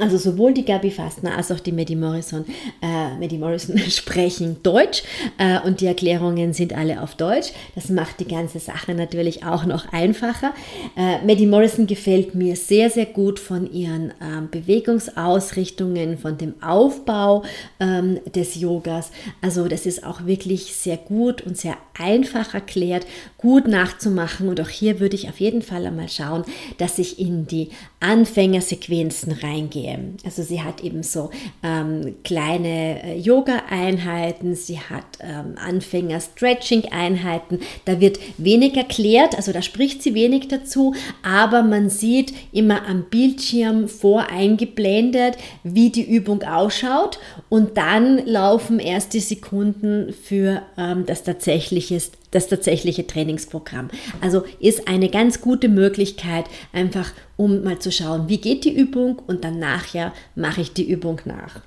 Also 0.00 0.18
sowohl 0.18 0.52
die 0.52 0.64
Gabi 0.64 0.90
Fastner 0.90 1.36
als 1.36 1.52
auch 1.52 1.60
die 1.60 1.70
Maddie 1.70 1.94
Morrison, 1.94 2.44
äh, 2.82 3.16
Maddie 3.18 3.38
Morrison 3.38 3.78
sprechen 3.88 4.56
Deutsch 4.62 5.04
äh, 5.38 5.60
und 5.60 5.80
die 5.80 5.86
Erklärungen 5.86 6.52
sind 6.52 6.72
alle 6.72 7.00
auf 7.00 7.14
Deutsch. 7.14 7.52
Das 7.76 7.90
macht 7.90 8.18
die 8.18 8.26
ganze 8.26 8.58
Sache 8.58 8.94
natürlich 8.94 9.44
auch 9.44 9.64
noch 9.66 9.92
einfacher. 9.92 10.52
Äh, 10.96 11.24
Maddie 11.24 11.46
Morrison 11.46 11.86
gefällt 11.86 12.34
mir 12.34 12.56
sehr, 12.56 12.90
sehr 12.90 13.06
gut 13.06 13.38
von 13.38 13.72
ihren 13.72 14.12
ähm, 14.20 14.48
Bewegungsausrichtungen, 14.50 16.18
von 16.18 16.38
dem 16.38 16.60
Aufbau 16.60 17.44
ähm, 17.78 18.18
des 18.34 18.56
Yogas. 18.56 19.12
Also 19.42 19.68
das 19.68 19.86
ist 19.86 20.04
auch 20.04 20.26
wirklich 20.26 20.74
sehr 20.74 20.96
gut 20.96 21.42
und 21.42 21.56
sehr 21.56 21.76
einfach 21.96 22.54
erklärt, 22.54 23.06
gut 23.38 23.68
nachzumachen 23.68 24.48
und 24.48 24.60
auch 24.60 24.68
hier 24.68 24.98
würde 24.98 25.14
ich 25.14 25.28
auf 25.28 25.38
jeden 25.38 25.62
Fall 25.62 25.86
einmal 25.86 26.08
schauen, 26.08 26.44
dass 26.78 26.98
ich 26.98 27.20
in 27.20 27.46
die 27.46 27.70
Anfängersequenzen 28.00 29.32
reingehe 29.32 29.83
gehe. 29.84 29.98
Also 30.24 30.42
sie 30.42 30.62
hat 30.62 30.82
eben 30.82 31.02
so 31.02 31.30
ähm, 31.62 32.16
kleine 32.24 33.02
äh, 33.02 33.18
Yoga-Einheiten, 33.18 34.54
sie 34.54 34.78
hat 34.78 35.04
ähm, 35.20 35.54
Anfänger-Stretching-Einheiten. 35.56 37.60
Da 37.84 38.00
wird 38.00 38.18
wenig 38.38 38.76
erklärt, 38.76 39.36
also 39.36 39.52
da 39.52 39.62
spricht 39.62 40.02
sie 40.02 40.14
wenig 40.14 40.48
dazu, 40.48 40.94
aber 41.22 41.62
man 41.62 41.90
sieht 41.90 42.32
immer 42.52 42.86
am 42.86 43.04
Bildschirm 43.10 43.88
voreingeblendet, 43.88 45.36
wie 45.62 45.90
die 45.90 46.04
Übung 46.04 46.42
ausschaut 46.42 47.18
und 47.48 47.76
dann 47.76 48.24
laufen 48.26 48.78
erst 48.78 49.14
die 49.14 49.20
Sekunden 49.20 50.12
für 50.12 50.62
ähm, 50.78 51.04
das 51.06 51.22
tatsächliche 51.22 52.00
das 52.34 52.48
tatsächliche 52.48 53.06
Trainingsprogramm. 53.06 53.90
Also 54.20 54.44
ist 54.60 54.88
eine 54.88 55.08
ganz 55.08 55.40
gute 55.40 55.68
Möglichkeit, 55.68 56.46
einfach 56.72 57.12
um 57.36 57.62
mal 57.62 57.78
zu 57.78 57.92
schauen, 57.92 58.28
wie 58.28 58.38
geht 58.38 58.64
die 58.64 58.74
Übung 58.74 59.20
und 59.26 59.44
dann 59.44 59.58
nachher 59.58 60.12
mache 60.34 60.60
ich 60.60 60.72
die 60.72 60.88
Übung 60.88 61.20
nach. 61.24 61.62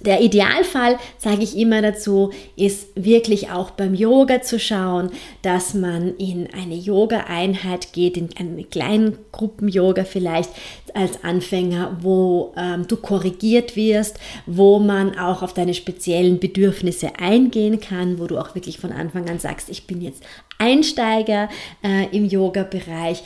Der 0.00 0.20
Idealfall, 0.20 0.98
sage 1.18 1.42
ich 1.42 1.56
immer 1.56 1.82
dazu, 1.82 2.30
ist 2.54 2.88
wirklich 2.94 3.50
auch 3.50 3.72
beim 3.72 3.94
Yoga 3.94 4.42
zu 4.42 4.60
schauen, 4.60 5.10
dass 5.42 5.74
man 5.74 6.16
in 6.18 6.48
eine 6.54 6.76
Yoga-Einheit 6.76 7.92
geht, 7.92 8.16
in 8.16 8.28
einen 8.38 8.70
kleinen 8.70 9.18
Gruppen-Yoga 9.32 10.04
vielleicht 10.04 10.50
als 10.94 11.24
Anfänger, 11.24 11.98
wo 12.00 12.54
ähm, 12.56 12.86
du 12.86 12.96
korrigiert 12.96 13.74
wirst, 13.74 14.20
wo 14.46 14.78
man 14.78 15.18
auch 15.18 15.42
auf 15.42 15.52
deine 15.52 15.74
speziellen 15.74 16.38
Bedürfnisse 16.38 17.18
eingehen 17.18 17.80
kann, 17.80 18.20
wo 18.20 18.26
du 18.26 18.38
auch 18.38 18.54
wirklich 18.54 18.78
von 18.78 18.92
Anfang 18.92 19.28
an 19.28 19.40
sagst, 19.40 19.68
ich 19.68 19.86
bin 19.86 20.00
jetzt 20.00 20.22
Einsteiger 20.58 21.48
äh, 21.82 22.06
im 22.16 22.24
Yoga-Bereich, 22.24 23.22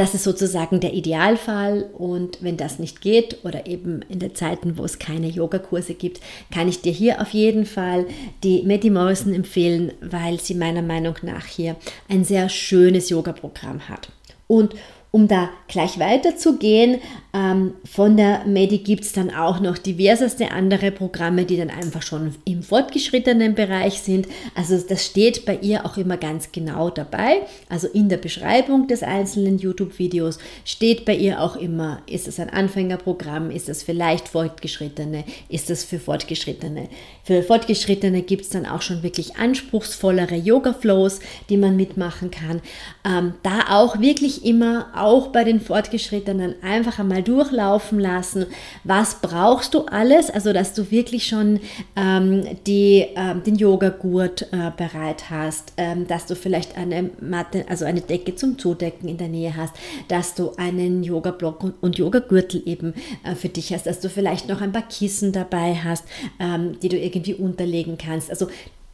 das 0.00 0.14
ist 0.14 0.24
sozusagen 0.24 0.80
der 0.80 0.94
Idealfall 0.94 1.90
und 1.92 2.38
wenn 2.40 2.56
das 2.56 2.78
nicht 2.78 3.02
geht 3.02 3.44
oder 3.44 3.66
eben 3.66 4.00
in 4.08 4.18
den 4.18 4.34
Zeiten, 4.34 4.78
wo 4.78 4.84
es 4.86 4.98
keine 4.98 5.28
Yogakurse 5.28 5.92
gibt, 5.92 6.22
kann 6.50 6.70
ich 6.70 6.80
dir 6.80 6.90
hier 6.90 7.20
auf 7.20 7.34
jeden 7.34 7.66
Fall 7.66 8.06
die 8.42 8.62
Maddie 8.62 8.88
Morrison 8.88 9.34
empfehlen, 9.34 9.92
weil 10.00 10.40
sie 10.40 10.54
meiner 10.54 10.80
Meinung 10.80 11.16
nach 11.20 11.44
hier 11.44 11.76
ein 12.08 12.24
sehr 12.24 12.48
schönes 12.48 13.10
Yoga-Programm 13.10 13.90
hat. 13.90 14.08
Und 14.46 14.74
um 15.12 15.26
da 15.26 15.50
gleich 15.66 15.98
weiterzugehen, 15.98 17.00
ähm, 17.32 17.74
von 17.84 18.16
der 18.16 18.44
Medi 18.44 18.78
gibt 18.78 19.04
es 19.04 19.12
dann 19.12 19.30
auch 19.30 19.60
noch 19.60 19.78
diverseste 19.78 20.50
andere 20.50 20.90
Programme, 20.90 21.44
die 21.44 21.56
dann 21.56 21.70
einfach 21.70 22.02
schon 22.02 22.34
im 22.44 22.62
fortgeschrittenen 22.62 23.54
Bereich 23.54 24.00
sind. 24.00 24.26
Also 24.56 24.78
das 24.78 25.06
steht 25.06 25.44
bei 25.46 25.56
ihr 25.56 25.86
auch 25.86 25.96
immer 25.96 26.16
ganz 26.16 26.50
genau 26.50 26.90
dabei. 26.90 27.42
Also 27.68 27.86
in 27.86 28.08
der 28.08 28.16
Beschreibung 28.16 28.88
des 28.88 29.04
einzelnen 29.04 29.58
YouTube-Videos 29.58 30.38
steht 30.64 31.04
bei 31.04 31.14
ihr 31.14 31.40
auch 31.40 31.54
immer, 31.54 32.02
ist 32.08 32.26
es 32.26 32.40
ein 32.40 32.50
Anfängerprogramm, 32.50 33.50
ist 33.52 33.68
es 33.68 33.84
für 33.84 33.92
leicht 33.92 34.28
Fortgeschrittene, 34.28 35.24
ist 35.48 35.70
es 35.70 35.84
für 35.84 36.00
Fortgeschrittene. 36.00 36.88
Für 37.22 37.44
Fortgeschrittene 37.44 38.22
gibt 38.22 38.42
es 38.42 38.50
dann 38.50 38.66
auch 38.66 38.82
schon 38.82 39.04
wirklich 39.04 39.36
anspruchsvollere 39.36 40.34
Yoga-Flows, 40.34 41.20
die 41.48 41.56
man 41.56 41.76
mitmachen 41.76 42.32
kann. 42.32 42.60
Ähm, 43.02 43.34
da 43.42 43.64
auch 43.70 43.98
wirklich 43.98 44.44
immer 44.44 44.88
auch 44.94 45.28
bei 45.28 45.44
den 45.44 45.60
Fortgeschrittenen 45.60 46.54
einfach 46.62 46.98
einmal 46.98 47.22
durchlaufen 47.22 47.98
lassen, 47.98 48.46
was 48.84 49.20
brauchst 49.22 49.72
du 49.72 49.86
alles, 49.86 50.28
also 50.28 50.52
dass 50.52 50.74
du 50.74 50.90
wirklich 50.90 51.26
schon 51.26 51.60
ähm, 51.96 52.44
die, 52.66 53.06
ähm, 53.16 53.42
den 53.42 53.56
Yogagurt 53.56 54.48
äh, 54.52 54.70
bereit 54.76 55.30
hast, 55.30 55.72
ähm, 55.78 56.06
dass 56.06 56.26
du 56.26 56.36
vielleicht 56.36 56.76
eine 56.76 57.10
Matte, 57.20 57.64
also 57.68 57.86
eine 57.86 58.02
Decke 58.02 58.36
zum 58.36 58.58
Zudecken 58.58 59.08
in 59.08 59.16
der 59.16 59.28
Nähe 59.28 59.56
hast, 59.56 59.74
dass 60.08 60.34
du 60.34 60.52
einen 60.56 61.02
Yoga-Block 61.02 61.64
und, 61.64 61.74
und 61.82 61.98
Yogagürtel 61.98 62.62
eben 62.66 62.92
äh, 63.24 63.34
für 63.34 63.48
dich 63.48 63.72
hast, 63.72 63.86
dass 63.86 64.00
du 64.00 64.10
vielleicht 64.10 64.48
noch 64.48 64.60
ein 64.60 64.72
paar 64.72 64.86
Kissen 64.86 65.32
dabei 65.32 65.74
hast, 65.74 66.04
ähm, 66.38 66.78
die 66.80 66.90
du 66.90 66.98
irgendwie 66.98 67.34
unterlegen 67.34 67.96
kannst. 67.96 68.28
Also 68.30 68.48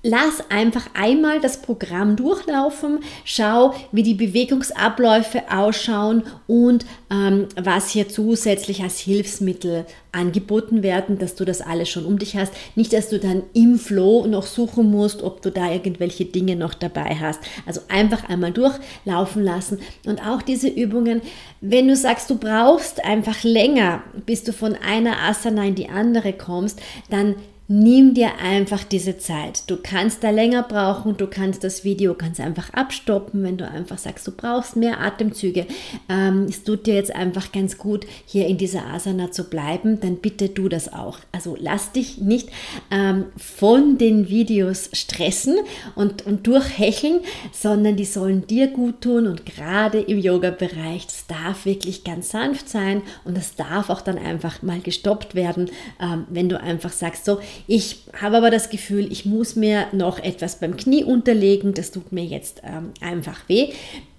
lass 0.06 0.50
einfach 0.50 0.88
einmal 0.94 1.40
das 1.40 1.60
Programm 1.60 2.14
durchlaufen, 2.14 3.00
schau, 3.24 3.74
wie 3.90 4.04
die 4.04 4.14
Bewegungsabläufe 4.14 5.50
ausschauen 5.50 6.22
und 6.46 6.86
ähm, 7.10 7.48
was 7.60 7.90
hier 7.90 8.08
zusätzlich 8.08 8.82
als 8.82 9.00
Hilfsmittel 9.00 9.84
angeboten 10.12 10.84
werden, 10.84 11.18
dass 11.18 11.34
du 11.34 11.44
das 11.44 11.60
alles 11.60 11.88
schon 11.88 12.06
um 12.06 12.20
dich 12.20 12.36
hast. 12.36 12.52
Nicht, 12.76 12.92
dass 12.92 13.08
du 13.08 13.18
dann 13.18 13.42
im 13.52 13.80
Flow 13.80 14.26
noch 14.28 14.46
suchen 14.46 14.90
musst, 14.90 15.24
ob 15.24 15.42
du 15.42 15.50
da 15.50 15.72
irgendwelche 15.72 16.24
Dinge 16.24 16.54
noch 16.54 16.74
dabei 16.74 17.16
hast. 17.20 17.40
Also 17.66 17.80
einfach 17.88 18.28
einmal 18.28 18.52
durchlaufen 18.52 19.42
lassen 19.42 19.80
und 20.06 20.24
auch 20.24 20.40
diese 20.40 20.68
Übungen, 20.68 21.20
wenn 21.60 21.88
du 21.88 21.96
sagst, 21.96 22.30
du 22.30 22.36
brauchst 22.36 23.04
einfach 23.04 23.42
länger, 23.42 24.04
bis 24.24 24.44
du 24.44 24.52
von 24.52 24.76
einer 24.76 25.20
Asana 25.20 25.64
in 25.64 25.74
die 25.74 25.88
andere 25.88 26.32
kommst, 26.32 26.80
dann 27.10 27.34
nimm 27.68 28.14
dir 28.14 28.38
einfach 28.40 28.84
diese 28.84 29.18
Zeit. 29.18 29.68
Du 29.68 29.76
kannst 29.76 30.22
da 30.22 30.30
länger 30.30 30.62
brauchen, 30.62 31.16
du 31.16 31.26
kannst 31.26 31.64
das 31.64 31.82
Video 31.82 32.14
ganz 32.14 32.38
einfach 32.38 32.72
abstoppen, 32.72 33.42
wenn 33.42 33.56
du 33.56 33.68
einfach 33.68 33.98
sagst, 33.98 34.26
du 34.26 34.30
brauchst 34.30 34.76
mehr 34.76 35.00
Atemzüge. 35.00 35.66
Ähm, 36.08 36.46
es 36.48 36.62
tut 36.62 36.86
dir 36.86 36.94
jetzt 36.94 37.14
einfach 37.14 37.50
ganz 37.50 37.76
gut, 37.76 38.06
hier 38.24 38.46
in 38.46 38.56
dieser 38.56 38.86
Asana 38.86 39.32
zu 39.32 39.44
bleiben, 39.44 39.98
dann 39.98 40.16
bitte 40.16 40.48
du 40.48 40.68
das 40.68 40.92
auch. 40.92 41.18
Also 41.32 41.56
lass 41.58 41.90
dich 41.90 42.18
nicht 42.18 42.50
ähm, 42.92 43.26
von 43.36 43.98
den 43.98 44.28
Videos 44.28 44.90
stressen 44.92 45.56
und, 45.96 46.24
und 46.24 46.46
durchhecheln, 46.46 47.20
sondern 47.52 47.96
die 47.96 48.04
sollen 48.04 48.46
dir 48.46 48.68
gut 48.68 49.00
tun 49.00 49.26
und 49.26 49.44
gerade 49.44 50.00
im 50.00 50.18
Yoga-Bereich, 50.18 51.06
das 51.06 51.26
darf 51.26 51.66
wirklich 51.66 52.04
ganz 52.04 52.30
sanft 52.30 52.68
sein 52.68 53.02
und 53.24 53.36
das 53.36 53.56
darf 53.56 53.90
auch 53.90 54.02
dann 54.02 54.18
einfach 54.18 54.62
mal 54.62 54.78
gestoppt 54.78 55.34
werden, 55.34 55.70
ähm, 56.00 56.26
wenn 56.28 56.48
du 56.48 56.60
einfach 56.60 56.92
sagst, 56.92 57.24
so, 57.24 57.40
ich 57.66 58.04
habe 58.20 58.38
aber 58.38 58.50
das 58.50 58.70
Gefühl, 58.70 59.10
ich 59.10 59.24
muss 59.24 59.56
mir 59.56 59.86
noch 59.92 60.18
etwas 60.18 60.60
beim 60.60 60.76
Knie 60.76 61.04
unterlegen, 61.04 61.74
das 61.74 61.90
tut 61.90 62.12
mir 62.12 62.24
jetzt 62.24 62.62
ähm, 62.64 62.90
einfach 63.00 63.48
weh. 63.48 63.72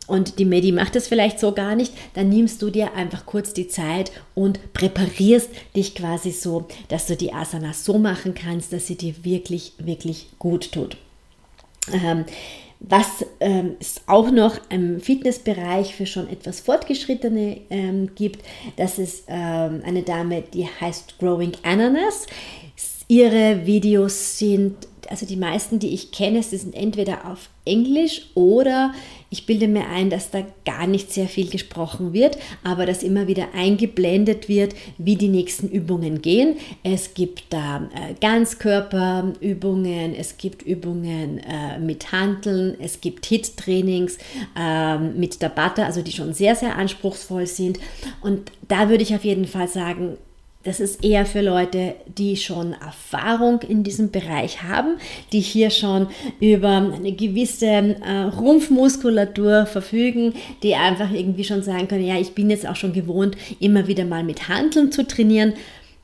Und 0.07 0.39
die 0.39 0.45
Medi 0.45 0.71
macht 0.71 0.95
das 0.95 1.07
vielleicht 1.07 1.37
so 1.37 1.51
gar 1.51 1.75
nicht, 1.75 1.91
dann 2.13 2.29
nimmst 2.29 2.61
du 2.61 2.69
dir 2.69 2.93
einfach 2.93 3.25
kurz 3.25 3.53
die 3.53 3.67
Zeit 3.67 4.11
und 4.35 4.73
präparierst 4.73 5.49
dich 5.75 5.95
quasi 5.95 6.31
so, 6.31 6.65
dass 6.87 7.07
du 7.07 7.17
die 7.17 7.33
Asana 7.33 7.73
so 7.73 7.97
machen 7.97 8.33
kannst, 8.33 8.71
dass 8.71 8.87
sie 8.87 8.95
dir 8.95 9.13
wirklich, 9.23 9.73
wirklich 9.79 10.27
gut 10.39 10.71
tut. 10.71 10.95
Ähm, 11.91 12.23
was 12.79 13.25
ähm, 13.39 13.75
es 13.79 14.01
auch 14.05 14.29
noch 14.29 14.59
im 14.69 15.01
Fitnessbereich 15.01 15.95
für 15.95 16.05
schon 16.05 16.29
etwas 16.29 16.59
Fortgeschrittene 16.59 17.61
ähm, 17.69 18.13
gibt, 18.13 18.45
das 18.75 18.99
ist 18.99 19.23
ähm, 19.27 19.81
eine 19.83 20.03
Dame, 20.03 20.43
die 20.53 20.67
heißt 20.67 21.17
Growing 21.19 21.53
Ananas. 21.63 22.27
Ihre 23.09 23.65
Videos 23.65 24.37
sind, 24.37 24.75
also 25.09 25.25
die 25.25 25.37
meisten, 25.37 25.79
die 25.79 25.93
ich 25.93 26.11
kenne, 26.11 26.43
sie 26.43 26.57
sind 26.57 26.75
entweder 26.75 27.31
auf 27.31 27.49
Englisch 27.63 28.23
oder 28.35 28.93
ich 29.29 29.45
bilde 29.45 29.69
mir 29.69 29.87
ein, 29.87 30.09
dass 30.09 30.29
da 30.31 30.45
gar 30.65 30.87
nicht 30.87 31.11
sehr 31.11 31.27
viel 31.27 31.49
gesprochen 31.49 32.13
wird, 32.13 32.37
aber 32.63 32.85
dass 32.85 33.03
immer 33.03 33.27
wieder 33.27 33.53
eingeblendet 33.53 34.49
wird, 34.49 34.73
wie 34.97 35.15
die 35.15 35.29
nächsten 35.29 35.69
Übungen 35.69 36.21
gehen. 36.21 36.57
Es 36.83 37.13
gibt 37.13 37.45
da 37.49 37.89
äh, 37.93 38.13
Ganzkörperübungen, 38.19 40.13
es 40.13 40.37
gibt 40.37 40.61
Übungen 40.63 41.39
äh, 41.39 41.79
mit 41.79 42.11
Handeln, 42.11 42.75
es 42.79 42.99
gibt 42.99 43.25
Hit-Trainings 43.25 44.17
äh, 44.57 44.97
mit 44.97 45.39
Butter, 45.39 45.85
also 45.85 46.01
die 46.01 46.11
schon 46.11 46.33
sehr, 46.33 46.55
sehr 46.55 46.77
anspruchsvoll 46.77 47.47
sind. 47.47 47.79
Und 48.21 48.51
da 48.67 48.89
würde 48.89 49.03
ich 49.03 49.15
auf 49.15 49.23
jeden 49.23 49.45
Fall 49.45 49.67
sagen, 49.67 50.17
das 50.67 50.81
ist 50.81 51.01
eher 51.01 51.25
für 51.25 51.39
Leute, 51.39 51.95
die 52.17 52.35
schon 52.35 52.73
Erfahrung 52.73 53.61
in 53.61 53.85
diesem 53.85 54.11
Bereich 54.11 54.63
haben, 54.63 54.97
die 55.31 55.39
hier 55.39 55.69
schon 55.69 56.07
über 56.41 56.93
eine 56.93 57.13
gewisse 57.13 57.67
äh, 57.67 58.23
Rumpfmuskulatur 58.37 59.65
verfügen, 59.65 60.33
die 60.63 60.75
einfach 60.75 61.09
irgendwie 61.13 61.45
schon 61.45 61.63
sagen 61.63 61.87
können, 61.87 62.05
ja, 62.05 62.19
ich 62.19 62.33
bin 62.33 62.49
jetzt 62.49 62.67
auch 62.67 62.75
schon 62.75 62.91
gewohnt, 62.91 63.37
immer 63.61 63.87
wieder 63.87 64.03
mal 64.03 64.25
mit 64.25 64.49
Handeln 64.49 64.91
zu 64.91 65.07
trainieren. 65.07 65.53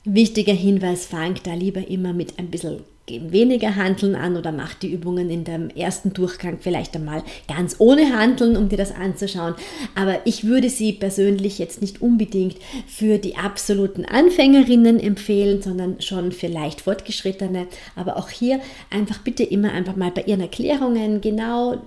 Wichtiger 0.04 0.54
Hinweis, 0.54 1.04
fang 1.04 1.34
da 1.42 1.52
lieber 1.52 1.86
immer 1.86 2.14
mit 2.14 2.38
ein 2.38 2.48
bisschen 2.48 2.78
gehen 3.06 3.32
weniger 3.32 3.76
Handeln 3.76 4.14
an 4.14 4.36
oder 4.36 4.50
mach 4.50 4.74
die 4.74 4.90
Übungen 4.90 5.28
in 5.28 5.44
dem 5.44 5.68
ersten 5.70 6.12
Durchgang 6.12 6.58
vielleicht 6.60 6.96
einmal 6.96 7.22
ganz 7.48 7.76
ohne 7.78 8.18
Handeln, 8.18 8.56
um 8.56 8.68
dir 8.68 8.78
das 8.78 8.94
anzuschauen. 8.94 9.54
Aber 9.94 10.20
ich 10.24 10.44
würde 10.44 10.70
sie 10.70 10.92
persönlich 10.92 11.58
jetzt 11.58 11.80
nicht 11.82 12.00
unbedingt 12.00 12.56
für 12.86 13.18
die 13.18 13.36
absoluten 13.36 14.04
Anfängerinnen 14.04 14.98
empfehlen, 14.98 15.60
sondern 15.60 16.00
schon 16.00 16.32
für 16.32 16.46
leicht 16.46 16.80
fortgeschrittene. 16.80 17.66
Aber 17.94 18.16
auch 18.16 18.30
hier 18.30 18.60
einfach 18.90 19.18
bitte 19.18 19.42
immer 19.42 19.72
einfach 19.72 19.96
mal 19.96 20.10
bei 20.10 20.22
ihren 20.22 20.40
Erklärungen 20.40 21.20
genau 21.20 21.78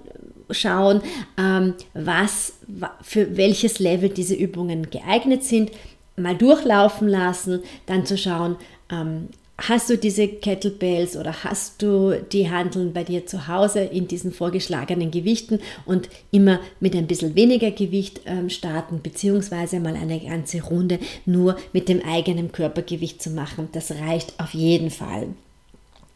schauen, 0.49 1.01
ähm, 1.37 1.73
was 1.93 2.59
für 3.01 3.35
welches 3.35 3.79
Level 3.79 4.09
diese 4.09 4.35
Übungen 4.35 4.89
geeignet 4.89 5.43
sind 5.43 5.71
mal 6.17 6.35
durchlaufen 6.35 7.07
lassen, 7.07 7.61
dann 7.85 8.05
zu 8.05 8.17
schauen, 8.17 8.57
ähm, 8.91 9.29
Hast 9.59 9.89
du 9.89 9.97
diese 9.97 10.27
Kettlebells 10.27 11.17
oder 11.17 11.43
hast 11.43 11.81
du 11.81 12.11
die 12.31 12.47
Handeln 12.47 12.93
bei 12.93 13.03
dir 13.03 13.25
zu 13.25 13.47
Hause 13.47 13.79
in 13.79 14.07
diesen 14.07 14.31
vorgeschlagenen 14.31 15.09
Gewichten 15.09 15.59
und 15.85 16.09
immer 16.29 16.59
mit 16.79 16.95
ein 16.95 17.07
bisschen 17.07 17.33
weniger 17.33 17.71
Gewicht 17.71 18.21
ähm, 18.27 18.51
starten, 18.51 19.01
beziehungsweise 19.01 19.79
mal 19.79 19.95
eine 19.95 20.19
ganze 20.19 20.61
Runde 20.61 20.99
nur 21.25 21.57
mit 21.73 21.89
dem 21.89 22.03
eigenen 22.05 22.51
Körpergewicht 22.51 23.19
zu 23.19 23.31
machen? 23.31 23.69
Das 23.71 23.89
reicht 23.91 24.39
auf 24.39 24.53
jeden 24.53 24.91
Fall. 24.91 25.29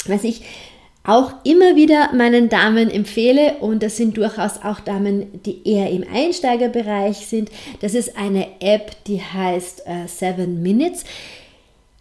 Was 0.05 0.23
ich 0.23 0.43
auch 1.03 1.33
immer 1.43 1.75
wieder 1.75 2.13
meinen 2.13 2.47
Damen 2.47 2.91
empfehle, 2.91 3.55
und 3.59 3.81
das 3.81 3.97
sind 3.97 4.17
durchaus 4.17 4.61
auch 4.63 4.81
Damen, 4.81 5.41
die 5.43 5.67
eher 5.67 5.89
im 5.89 6.05
Einsteigerbereich 6.13 7.25
sind, 7.25 7.49
das 7.79 7.95
ist 7.95 8.17
eine 8.17 8.61
App, 8.61 9.03
die 9.05 9.19
heißt 9.19 9.87
äh, 9.87 10.07
Seven 10.07 10.61
Minutes. 10.61 11.05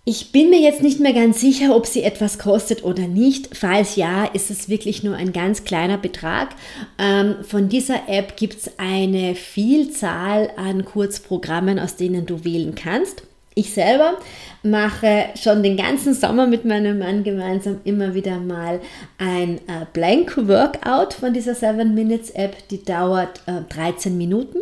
Ich 0.07 0.33
bin 0.33 0.49
mir 0.49 0.61
jetzt 0.61 0.83
nicht 0.83 0.99
mehr 0.99 1.13
ganz 1.13 1.41
sicher, 1.41 1.77
ob 1.77 1.87
sie 1.87 2.03
etwas 2.03 2.39
kostet 2.39 2.85
oder 2.85 3.07
nicht. 3.07 3.55
Falls 3.55 3.97
ja, 3.97 4.25
ist 4.25 4.51
es 4.51 4.71
wirklich 4.71 5.03
nur 5.03 5.15
ein 5.15 5.33
ganz 5.33 5.65
kleiner 5.65 5.99
Betrag. 5.99 6.49
Ähm, 6.99 7.37
von 7.43 7.69
dieser 7.69 8.09
App 8.09 8.37
gibt 8.37 8.55
es 8.55 8.79
eine 8.79 9.35
Vielzahl 9.35 10.51
an 10.57 10.87
Kurzprogrammen, 10.87 11.79
aus 11.79 11.97
denen 11.97 12.25
du 12.25 12.45
wählen 12.45 12.75
kannst. 12.75 13.25
Ich 13.55 13.75
selber 13.75 14.17
mache 14.63 15.27
schon 15.39 15.63
den 15.63 15.77
ganzen 15.77 16.15
Sommer 16.15 16.47
mit 16.47 16.65
meinem 16.65 16.99
Mann 16.99 17.23
gemeinsam 17.23 17.81
immer 17.85 18.15
wieder 18.15 18.39
mal 18.39 18.81
ein 19.19 19.59
äh, 19.59 19.85
Blank 19.93 20.49
Workout 20.49 21.13
von 21.13 21.35
dieser 21.35 21.55
7 21.55 21.93
Minutes 21.95 22.31
App. 22.31 22.57
Die 22.71 22.83
dauert 22.83 23.43
äh, 23.47 23.61
13 23.69 24.17
Minuten. 24.17 24.61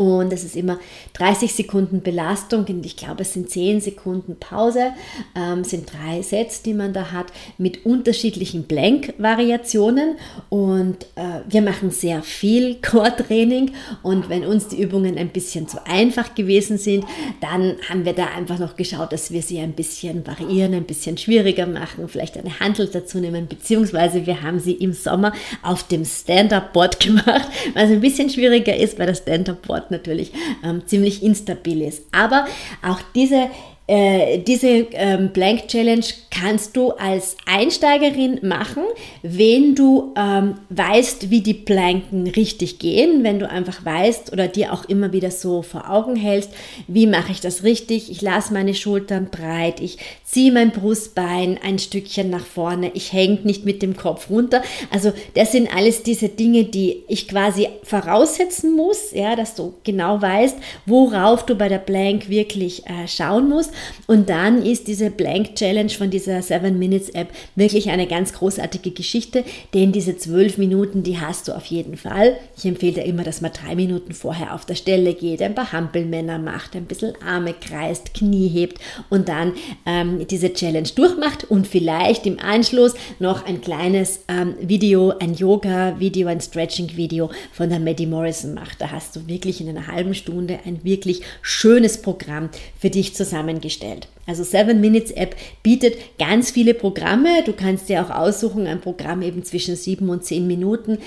Und 0.00 0.32
es 0.32 0.44
ist 0.44 0.56
immer 0.56 0.78
30 1.12 1.52
Sekunden 1.52 2.00
Belastung 2.00 2.64
und 2.64 2.86
ich 2.86 2.96
glaube, 2.96 3.20
es 3.20 3.34
sind 3.34 3.50
10 3.50 3.82
Sekunden 3.82 4.36
Pause, 4.40 4.92
ähm, 5.36 5.62
sind 5.62 5.92
drei 5.92 6.22
Sets, 6.22 6.62
die 6.62 6.72
man 6.72 6.94
da 6.94 7.12
hat, 7.12 7.26
mit 7.58 7.84
unterschiedlichen 7.84 8.62
Blank-Variationen. 8.62 10.16
Und 10.48 11.04
äh, 11.16 11.42
wir 11.46 11.60
machen 11.60 11.90
sehr 11.90 12.22
viel 12.22 12.76
Core-Training. 12.80 13.72
Und 14.02 14.30
wenn 14.30 14.46
uns 14.46 14.68
die 14.68 14.80
Übungen 14.80 15.18
ein 15.18 15.28
bisschen 15.28 15.68
zu 15.68 15.76
einfach 15.86 16.34
gewesen 16.34 16.78
sind, 16.78 17.04
dann 17.42 17.76
haben 17.86 18.06
wir 18.06 18.14
da 18.14 18.28
einfach 18.28 18.58
noch 18.58 18.76
geschaut, 18.76 19.12
dass 19.12 19.30
wir 19.30 19.42
sie 19.42 19.58
ein 19.58 19.72
bisschen 19.72 20.26
variieren, 20.26 20.72
ein 20.72 20.84
bisschen 20.84 21.18
schwieriger 21.18 21.66
machen, 21.66 22.08
vielleicht 22.08 22.38
eine 22.38 22.58
Handel 22.58 22.86
dazu 22.86 23.18
nehmen, 23.18 23.48
beziehungsweise 23.48 24.24
wir 24.24 24.40
haben 24.40 24.60
sie 24.60 24.72
im 24.72 24.94
Sommer 24.94 25.34
auf 25.62 25.86
dem 25.88 26.06
Stand-Up-Board 26.06 27.00
gemacht, 27.04 27.48
was 27.74 27.90
ein 27.90 28.00
bisschen 28.00 28.30
schwieriger 28.30 28.74
ist, 28.74 28.98
weil 28.98 29.08
das 29.08 29.18
Stand-Up-Board 29.18 29.89
natürlich 29.90 30.32
ähm, 30.64 30.86
ziemlich 30.86 31.22
instabil 31.22 31.82
ist. 31.82 32.04
Aber 32.12 32.46
auch 32.82 33.00
diese 33.14 33.48
äh, 33.90 34.38
diese 34.38 34.86
ähm, 34.92 35.30
Blank 35.30 35.66
Challenge 35.66 36.04
kannst 36.30 36.76
du 36.76 36.92
als 36.92 37.36
Einsteigerin 37.44 38.38
machen, 38.42 38.84
wenn 39.22 39.74
du 39.74 40.14
ähm, 40.16 40.54
weißt, 40.68 41.30
wie 41.30 41.40
die 41.40 41.54
Planken 41.54 42.28
richtig 42.28 42.78
gehen, 42.78 43.24
wenn 43.24 43.40
du 43.40 43.50
einfach 43.50 43.84
weißt 43.84 44.32
oder 44.32 44.46
dir 44.46 44.72
auch 44.72 44.84
immer 44.84 45.12
wieder 45.12 45.32
so 45.32 45.62
vor 45.62 45.90
Augen 45.90 46.14
hältst, 46.14 46.52
wie 46.86 47.08
mache 47.08 47.32
ich 47.32 47.40
das 47.40 47.64
richtig, 47.64 48.12
ich 48.12 48.22
lasse 48.22 48.54
meine 48.54 48.74
Schultern 48.74 49.28
breit, 49.28 49.80
ich 49.80 49.98
ziehe 50.22 50.52
mein 50.52 50.70
Brustbein 50.70 51.58
ein 51.60 51.80
Stückchen 51.80 52.30
nach 52.30 52.46
vorne, 52.46 52.92
ich 52.94 53.12
hänge 53.12 53.40
nicht 53.42 53.64
mit 53.64 53.82
dem 53.82 53.96
Kopf 53.96 54.30
runter. 54.30 54.62
Also 54.92 55.12
das 55.34 55.50
sind 55.50 55.74
alles 55.74 56.04
diese 56.04 56.28
Dinge, 56.28 56.62
die 56.62 57.02
ich 57.08 57.26
quasi 57.26 57.68
voraussetzen 57.82 58.76
muss, 58.76 59.10
ja, 59.12 59.34
dass 59.34 59.56
du 59.56 59.74
genau 59.82 60.22
weißt, 60.22 60.56
worauf 60.86 61.44
du 61.44 61.56
bei 61.56 61.68
der 61.68 61.78
Blank 61.78 62.28
wirklich 62.28 62.86
äh, 62.86 63.08
schauen 63.08 63.48
musst. 63.48 63.72
Und 64.06 64.28
dann 64.28 64.62
ist 64.64 64.88
diese 64.88 65.10
Blank 65.10 65.54
Challenge 65.54 65.90
von 65.90 66.10
dieser 66.10 66.42
7 66.42 66.78
Minutes 66.78 67.10
App 67.10 67.28
wirklich 67.54 67.90
eine 67.90 68.06
ganz 68.06 68.32
großartige 68.32 68.90
Geschichte, 68.90 69.44
denn 69.74 69.92
diese 69.92 70.16
12 70.16 70.58
Minuten, 70.58 71.02
die 71.02 71.20
hast 71.20 71.48
du 71.48 71.52
auf 71.52 71.66
jeden 71.66 71.96
Fall. 71.96 72.36
Ich 72.56 72.64
empfehle 72.64 72.94
dir 72.94 73.04
immer, 73.04 73.22
dass 73.22 73.40
man 73.40 73.52
drei 73.52 73.74
Minuten 73.76 74.12
vorher 74.12 74.54
auf 74.54 74.64
der 74.64 74.74
Stelle 74.74 75.14
geht, 75.14 75.42
ein 75.42 75.54
paar 75.54 75.72
Hampelmänner 75.72 76.38
macht, 76.38 76.74
ein 76.74 76.86
bisschen 76.86 77.14
Arme 77.24 77.54
kreist, 77.54 78.14
Knie 78.14 78.48
hebt 78.48 78.78
und 79.10 79.28
dann 79.28 79.52
ähm, 79.86 80.26
diese 80.26 80.52
Challenge 80.52 80.88
durchmacht 80.94 81.44
und 81.44 81.66
vielleicht 81.66 82.26
im 82.26 82.38
Anschluss 82.40 82.94
noch 83.18 83.46
ein 83.46 83.60
kleines 83.60 84.20
ähm, 84.28 84.54
Video, 84.60 85.10
ein 85.18 85.34
Yoga-Video, 85.34 86.28
ein 86.28 86.40
Stretching-Video 86.40 87.30
von 87.52 87.68
der 87.68 87.78
Maddie 87.78 88.06
Morrison 88.06 88.54
macht. 88.54 88.80
Da 88.80 88.90
hast 88.90 89.14
du 89.16 89.26
wirklich 89.26 89.60
in 89.60 89.68
einer 89.68 89.86
halben 89.86 90.14
Stunde 90.14 90.58
ein 90.66 90.82
wirklich 90.84 91.22
schönes 91.42 92.02
Programm 92.02 92.48
für 92.78 92.90
dich 92.90 93.14
zusammengestellt 93.14 93.59
eingestellt. 93.60 94.08
Also 94.26 94.42
7 94.42 94.80
Minutes 94.80 95.10
App 95.12 95.36
bietet 95.62 96.18
ganz 96.18 96.50
viele 96.50 96.74
Programme. 96.74 97.42
Du 97.44 97.52
kannst 97.52 97.88
dir 97.88 98.02
auch 98.02 98.10
aussuchen, 98.10 98.66
ein 98.66 98.80
Programm 98.80 99.22
eben 99.22 99.44
zwischen 99.44 99.76
7 99.76 100.08
und 100.08 100.24
10 100.24 100.46
Minuten. 100.46 100.98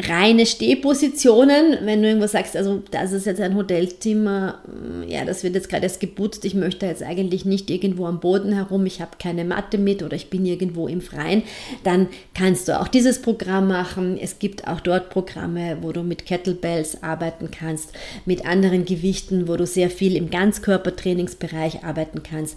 Reine 0.00 0.46
Stehpositionen, 0.46 1.78
wenn 1.82 2.02
du 2.02 2.08
irgendwo 2.08 2.28
sagst, 2.28 2.56
also 2.56 2.82
das 2.92 3.10
ist 3.10 3.26
jetzt 3.26 3.40
ein 3.40 3.56
Hotelzimmer, 3.56 4.60
mm, 4.66 5.08
ja, 5.08 5.24
das 5.24 5.42
wird 5.42 5.56
jetzt 5.56 5.68
gerade 5.68 5.82
erst 5.82 5.98
geputzt, 5.98 6.44
ich 6.44 6.54
möchte 6.54 6.86
jetzt 6.86 7.02
eigentlich 7.02 7.44
nicht 7.44 7.68
irgendwo 7.68 8.06
am 8.06 8.20
Boden 8.20 8.52
herum, 8.52 8.86
ich 8.86 9.00
habe 9.00 9.12
keine 9.18 9.44
Matte 9.44 9.76
mit 9.76 10.04
oder 10.04 10.14
ich 10.14 10.30
bin 10.30 10.46
irgendwo 10.46 10.86
im 10.86 11.00
Freien, 11.00 11.42
dann 11.82 12.06
kannst 12.32 12.68
du 12.68 12.80
auch 12.80 12.86
dieses 12.86 13.20
Programm 13.20 13.68
machen. 13.68 14.18
Es 14.20 14.38
gibt 14.38 14.68
auch 14.68 14.80
dort 14.80 15.10
Programme, 15.10 15.78
wo 15.80 15.90
du 15.90 16.04
mit 16.04 16.26
Kettlebells 16.26 17.02
arbeiten 17.02 17.50
kannst, 17.50 17.92
mit 18.24 18.46
anderen 18.46 18.84
Gewichten, 18.84 19.48
wo 19.48 19.56
du 19.56 19.66
sehr 19.66 19.90
viel 19.90 20.14
im 20.14 20.30
Ganzkörpertrainingsbereich 20.30 21.82
arbeiten 21.82 22.22
kannst. 22.22 22.56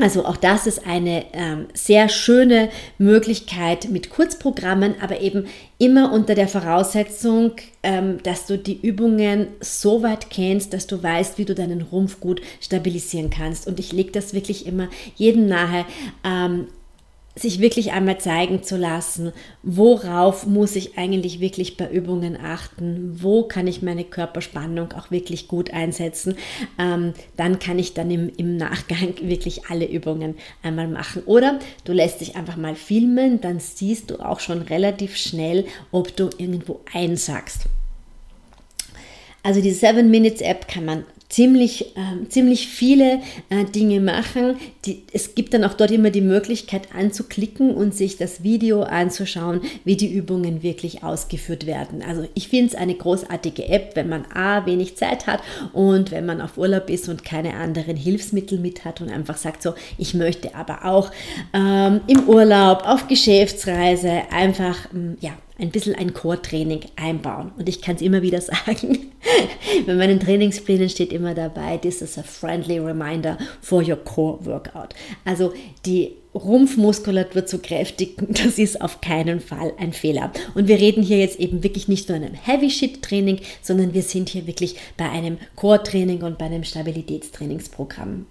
Also 0.00 0.26
auch 0.26 0.36
das 0.36 0.66
ist 0.66 0.84
eine 0.88 1.24
ähm, 1.32 1.66
sehr 1.72 2.08
schöne 2.08 2.68
Möglichkeit 2.98 3.90
mit 3.90 4.10
Kurzprogrammen, 4.10 4.96
aber 5.00 5.20
eben 5.20 5.46
immer 5.78 6.12
unter 6.12 6.34
der 6.34 6.48
Voraussetzung, 6.48 7.52
ähm, 7.84 8.20
dass 8.24 8.46
du 8.46 8.58
die 8.58 8.80
Übungen 8.80 9.48
so 9.60 10.02
weit 10.02 10.30
kennst, 10.30 10.72
dass 10.72 10.88
du 10.88 11.00
weißt, 11.00 11.38
wie 11.38 11.44
du 11.44 11.54
deinen 11.54 11.82
Rumpf 11.82 12.18
gut 12.18 12.40
stabilisieren 12.60 13.30
kannst. 13.30 13.68
Und 13.68 13.78
ich 13.78 13.92
lege 13.92 14.10
das 14.10 14.34
wirklich 14.34 14.66
immer 14.66 14.88
jedem 15.14 15.46
nahe. 15.46 15.84
Ähm, 16.24 16.66
sich 17.36 17.60
wirklich 17.60 17.92
einmal 17.92 18.18
zeigen 18.18 18.62
zu 18.62 18.76
lassen, 18.76 19.32
worauf 19.62 20.46
muss 20.46 20.76
ich 20.76 20.96
eigentlich 20.96 21.40
wirklich 21.40 21.76
bei 21.76 21.90
Übungen 21.90 22.38
achten, 22.40 23.16
wo 23.20 23.42
kann 23.42 23.66
ich 23.66 23.82
meine 23.82 24.04
Körperspannung 24.04 24.92
auch 24.92 25.10
wirklich 25.10 25.48
gut 25.48 25.72
einsetzen, 25.72 26.36
ähm, 26.78 27.12
dann 27.36 27.58
kann 27.58 27.78
ich 27.78 27.92
dann 27.92 28.10
im, 28.10 28.30
im 28.36 28.56
Nachgang 28.56 29.14
wirklich 29.22 29.66
alle 29.66 29.86
Übungen 29.86 30.36
einmal 30.62 30.86
machen. 30.86 31.22
Oder 31.26 31.58
du 31.84 31.92
lässt 31.92 32.20
dich 32.20 32.36
einfach 32.36 32.56
mal 32.56 32.76
filmen, 32.76 33.40
dann 33.40 33.58
siehst 33.58 34.10
du 34.10 34.20
auch 34.20 34.38
schon 34.38 34.62
relativ 34.62 35.16
schnell, 35.16 35.64
ob 35.90 36.14
du 36.16 36.30
irgendwo 36.38 36.80
einsagst. 36.92 37.62
Also 39.42 39.60
die 39.60 39.72
7 39.72 40.10
Minutes 40.10 40.40
App 40.40 40.68
kann 40.68 40.86
man 40.86 41.04
ziemlich, 41.34 41.96
äh, 41.96 42.28
ziemlich 42.28 42.68
viele 42.68 43.20
äh, 43.50 43.64
Dinge 43.64 43.98
machen. 43.98 44.54
Die, 44.84 45.02
es 45.12 45.34
gibt 45.34 45.52
dann 45.52 45.64
auch 45.64 45.74
dort 45.74 45.90
immer 45.90 46.10
die 46.10 46.20
Möglichkeit 46.20 46.94
anzuklicken 46.94 47.74
und 47.74 47.92
sich 47.92 48.16
das 48.16 48.44
Video 48.44 48.84
anzuschauen, 48.84 49.62
wie 49.84 49.96
die 49.96 50.12
Übungen 50.12 50.62
wirklich 50.62 51.02
ausgeführt 51.02 51.66
werden. 51.66 52.02
Also 52.06 52.28
ich 52.34 52.48
finde 52.48 52.66
es 52.66 52.74
eine 52.76 52.94
großartige 52.94 53.68
App, 53.68 53.96
wenn 53.96 54.08
man 54.08 54.26
A, 54.32 54.64
wenig 54.64 54.96
Zeit 54.96 55.26
hat 55.26 55.40
und 55.72 56.12
wenn 56.12 56.24
man 56.24 56.40
auf 56.40 56.56
Urlaub 56.56 56.88
ist 56.88 57.08
und 57.08 57.24
keine 57.24 57.54
anderen 57.54 57.96
Hilfsmittel 57.96 58.60
mit 58.60 58.84
hat 58.84 59.00
und 59.00 59.10
einfach 59.10 59.36
sagt 59.36 59.60
so, 59.60 59.74
ich 59.98 60.14
möchte 60.14 60.54
aber 60.54 60.84
auch 60.84 61.10
ähm, 61.52 62.00
im 62.06 62.28
Urlaub, 62.28 62.86
auf 62.86 63.08
Geschäftsreise 63.08 64.22
einfach, 64.30 64.76
ähm, 64.94 65.16
ja, 65.20 65.32
ein 65.58 65.70
bisschen 65.70 65.94
ein 65.94 66.12
Core-Training 66.12 66.80
einbauen. 66.96 67.52
Und 67.56 67.68
ich 67.68 67.80
kann 67.80 67.96
es 67.96 68.02
immer 68.02 68.22
wieder 68.22 68.40
sagen, 68.40 69.12
bei 69.86 69.94
meinen 69.94 70.20
Trainingsplänen 70.20 70.88
steht 70.88 71.12
immer 71.12 71.34
dabei, 71.34 71.78
this 71.78 72.02
is 72.02 72.18
a 72.18 72.22
friendly 72.22 72.78
reminder 72.78 73.38
for 73.60 73.82
your 73.86 73.96
core 73.96 74.44
workout. 74.44 74.94
Also 75.24 75.52
die 75.86 76.16
Rumpfmuskulatur 76.34 77.46
zu 77.46 77.58
kräftigen, 77.60 78.28
das 78.32 78.58
ist 78.58 78.80
auf 78.80 79.00
keinen 79.00 79.40
Fall 79.40 79.72
ein 79.78 79.92
Fehler. 79.92 80.32
Und 80.54 80.66
wir 80.66 80.78
reden 80.78 81.02
hier 81.02 81.18
jetzt 81.18 81.38
eben 81.38 81.62
wirklich 81.62 81.86
nicht 81.86 82.06
von 82.06 82.16
einem 82.16 82.34
Heavy-Shit-Training, 82.34 83.40
sondern 83.62 83.94
wir 83.94 84.02
sind 84.02 84.28
hier 84.30 84.46
wirklich 84.46 84.76
bei 84.96 85.08
einem 85.08 85.38
Core-Training 85.54 86.22
und 86.22 86.38
bei 86.38 86.46
einem 86.46 86.64
Stabilitätstrainingsprogramm. 86.64 88.26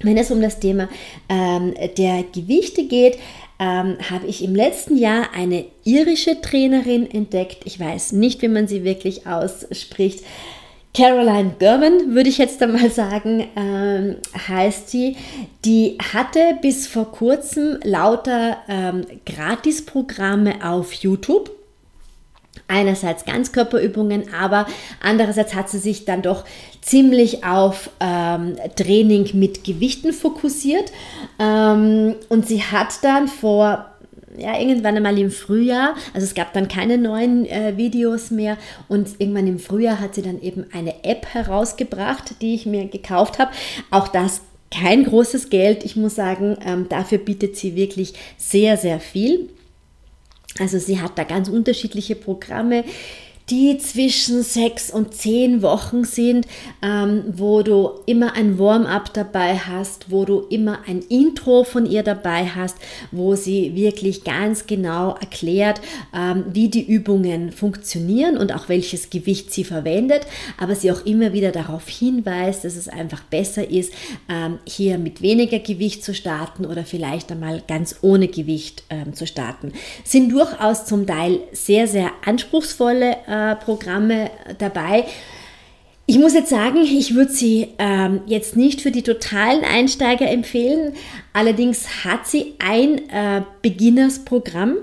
Wenn 0.00 0.16
es 0.16 0.30
um 0.30 0.40
das 0.40 0.58
Thema 0.58 0.88
ähm, 1.28 1.74
der 1.96 2.24
Gewichte 2.24 2.86
geht, 2.86 3.18
ähm, 3.62 3.96
habe 4.10 4.26
ich 4.26 4.42
im 4.42 4.56
letzten 4.56 4.96
Jahr 4.96 5.28
eine 5.34 5.64
irische 5.84 6.40
Trainerin 6.40 7.08
entdeckt. 7.08 7.58
Ich 7.64 7.78
weiß 7.78 8.10
nicht, 8.12 8.42
wie 8.42 8.48
man 8.48 8.66
sie 8.66 8.82
wirklich 8.82 9.28
ausspricht. 9.28 10.24
Caroline 10.94 11.54
German, 11.60 12.14
würde 12.14 12.28
ich 12.28 12.38
jetzt 12.38 12.60
einmal 12.60 12.90
sagen, 12.90 13.46
ähm, 13.56 14.16
heißt 14.48 14.90
sie. 14.90 15.16
Die 15.64 15.96
hatte 16.12 16.58
bis 16.60 16.88
vor 16.88 17.12
kurzem 17.12 17.78
lauter 17.84 18.58
ähm, 18.68 19.06
Gratisprogramme 19.24 20.56
auf 20.68 20.92
YouTube 20.94 21.52
einerseits 22.68 23.24
Ganzkörperübungen, 23.24 24.32
aber 24.34 24.66
andererseits 25.00 25.54
hat 25.54 25.68
sie 25.68 25.78
sich 25.78 26.04
dann 26.04 26.22
doch 26.22 26.44
ziemlich 26.80 27.44
auf 27.44 27.90
ähm, 28.00 28.56
Training 28.76 29.30
mit 29.34 29.64
Gewichten 29.64 30.12
fokussiert. 30.12 30.92
Ähm, 31.38 32.14
und 32.28 32.46
sie 32.46 32.62
hat 32.62 33.02
dann 33.02 33.28
vor 33.28 33.86
ja, 34.38 34.58
irgendwann 34.58 34.96
einmal 34.96 35.18
im 35.18 35.30
Frühjahr, 35.30 35.94
also 36.14 36.24
es 36.24 36.34
gab 36.34 36.54
dann 36.54 36.68
keine 36.68 36.96
neuen 36.96 37.44
äh, 37.46 37.76
Videos 37.76 38.30
mehr 38.30 38.56
und 38.88 39.08
irgendwann 39.18 39.46
im 39.46 39.58
Frühjahr 39.58 40.00
hat 40.00 40.14
sie 40.14 40.22
dann 40.22 40.40
eben 40.40 40.64
eine 40.72 41.04
App 41.04 41.26
herausgebracht, 41.26 42.40
die 42.40 42.54
ich 42.54 42.64
mir 42.64 42.86
gekauft 42.86 43.38
habe. 43.38 43.50
Auch 43.90 44.08
das 44.08 44.40
kein 44.70 45.04
großes 45.04 45.50
Geld. 45.50 45.84
Ich 45.84 45.96
muss 45.96 46.14
sagen, 46.14 46.56
ähm, 46.64 46.86
dafür 46.88 47.18
bietet 47.18 47.56
sie 47.56 47.76
wirklich 47.76 48.14
sehr, 48.38 48.78
sehr 48.78 49.00
viel. 49.00 49.50
Also 50.58 50.78
sie 50.78 51.00
hat 51.00 51.18
da 51.18 51.24
ganz 51.24 51.48
unterschiedliche 51.48 52.14
Programme 52.14 52.84
die 53.52 53.76
zwischen 53.76 54.42
sechs 54.42 54.90
und 54.90 55.12
zehn 55.12 55.60
Wochen 55.60 56.04
sind, 56.04 56.46
ähm, 56.80 57.24
wo 57.36 57.60
du 57.60 57.90
immer 58.06 58.34
ein 58.34 58.58
Warm-up 58.58 59.12
dabei 59.12 59.58
hast, 59.58 60.10
wo 60.10 60.24
du 60.24 60.46
immer 60.48 60.78
ein 60.86 61.00
Intro 61.00 61.62
von 61.62 61.84
ihr 61.84 62.02
dabei 62.02 62.46
hast, 62.46 62.78
wo 63.10 63.34
sie 63.34 63.74
wirklich 63.74 64.24
ganz 64.24 64.66
genau 64.66 65.16
erklärt, 65.20 65.82
ähm, 66.16 66.44
wie 66.50 66.70
die 66.70 66.82
Übungen 66.82 67.52
funktionieren 67.52 68.38
und 68.38 68.54
auch 68.54 68.70
welches 68.70 69.10
Gewicht 69.10 69.52
sie 69.52 69.64
verwendet, 69.64 70.26
aber 70.56 70.74
sie 70.74 70.90
auch 70.90 71.04
immer 71.04 71.34
wieder 71.34 71.52
darauf 71.52 71.86
hinweist, 71.86 72.64
dass 72.64 72.74
es 72.74 72.88
einfach 72.88 73.22
besser 73.24 73.68
ist, 73.68 73.92
ähm, 74.30 74.60
hier 74.64 74.96
mit 74.96 75.20
weniger 75.20 75.58
Gewicht 75.58 76.02
zu 76.02 76.14
starten 76.14 76.64
oder 76.64 76.84
vielleicht 76.84 77.30
einmal 77.30 77.62
ganz 77.68 77.96
ohne 78.00 78.28
Gewicht 78.28 78.84
ähm, 78.88 79.12
zu 79.12 79.26
starten. 79.26 79.74
Sind 80.04 80.32
durchaus 80.32 80.86
zum 80.86 81.06
Teil 81.06 81.40
sehr, 81.52 81.86
sehr 81.86 82.12
anspruchsvolle 82.24 83.16
äh, 83.28 83.41
Programme 83.64 84.30
dabei. 84.58 85.04
Ich 86.06 86.18
muss 86.18 86.34
jetzt 86.34 86.50
sagen, 86.50 86.78
ich 86.82 87.14
würde 87.14 87.32
sie 87.32 87.68
ähm, 87.78 88.22
jetzt 88.26 88.56
nicht 88.56 88.80
für 88.80 88.90
die 88.90 89.02
totalen 89.02 89.64
Einsteiger 89.64 90.28
empfehlen. 90.28 90.94
Allerdings 91.32 92.04
hat 92.04 92.26
sie 92.26 92.54
ein 92.58 93.08
äh, 93.08 93.42
Beginners-Programm 93.62 94.76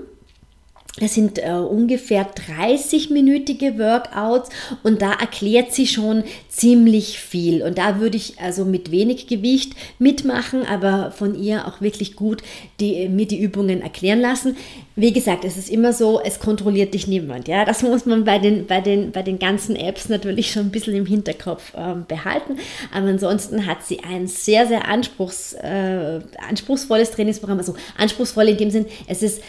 das 0.98 1.14
sind 1.14 1.38
äh, 1.38 1.52
ungefähr 1.52 2.28
30-minütige 2.34 3.78
Workouts 3.78 4.50
und 4.82 5.00
da 5.00 5.12
erklärt 5.12 5.72
sie 5.72 5.86
schon 5.86 6.24
ziemlich 6.48 7.18
viel. 7.18 7.62
Und 7.62 7.78
da 7.78 8.00
würde 8.00 8.16
ich 8.16 8.40
also 8.40 8.64
mit 8.64 8.90
wenig 8.90 9.26
Gewicht 9.26 9.74
mitmachen, 9.98 10.66
aber 10.66 11.12
von 11.12 11.40
ihr 11.40 11.66
auch 11.66 11.80
wirklich 11.80 12.16
gut 12.16 12.42
die, 12.80 13.08
mir 13.08 13.26
die 13.26 13.40
Übungen 13.40 13.82
erklären 13.82 14.20
lassen. 14.20 14.56
Wie 14.96 15.12
gesagt, 15.12 15.44
es 15.44 15.56
ist 15.56 15.70
immer 15.70 15.92
so, 15.92 16.20
es 16.20 16.40
kontrolliert 16.40 16.94
dich 16.94 17.06
niemand. 17.06 17.46
Ja? 17.46 17.64
Das 17.64 17.82
muss 17.82 18.06
man 18.06 18.24
bei 18.24 18.38
den, 18.38 18.66
bei, 18.66 18.80
den, 18.80 19.12
bei 19.12 19.22
den 19.22 19.38
ganzen 19.38 19.76
Apps 19.76 20.08
natürlich 20.08 20.50
schon 20.50 20.66
ein 20.66 20.70
bisschen 20.70 20.94
im 20.94 21.06
Hinterkopf 21.06 21.74
äh, 21.74 21.94
behalten. 22.06 22.58
Aber 22.92 23.06
ansonsten 23.06 23.66
hat 23.66 23.84
sie 23.84 24.00
ein 24.00 24.26
sehr, 24.26 24.66
sehr 24.66 24.88
anspruchs, 24.88 25.54
äh, 25.54 26.20
anspruchsvolles 26.48 27.12
Trainingsprogramm. 27.12 27.58
Also 27.58 27.74
anspruchsvoll 27.96 28.48
in 28.48 28.58
dem 28.58 28.70
Sinn, 28.70 28.86
es 29.06 29.22
ist 29.22 29.42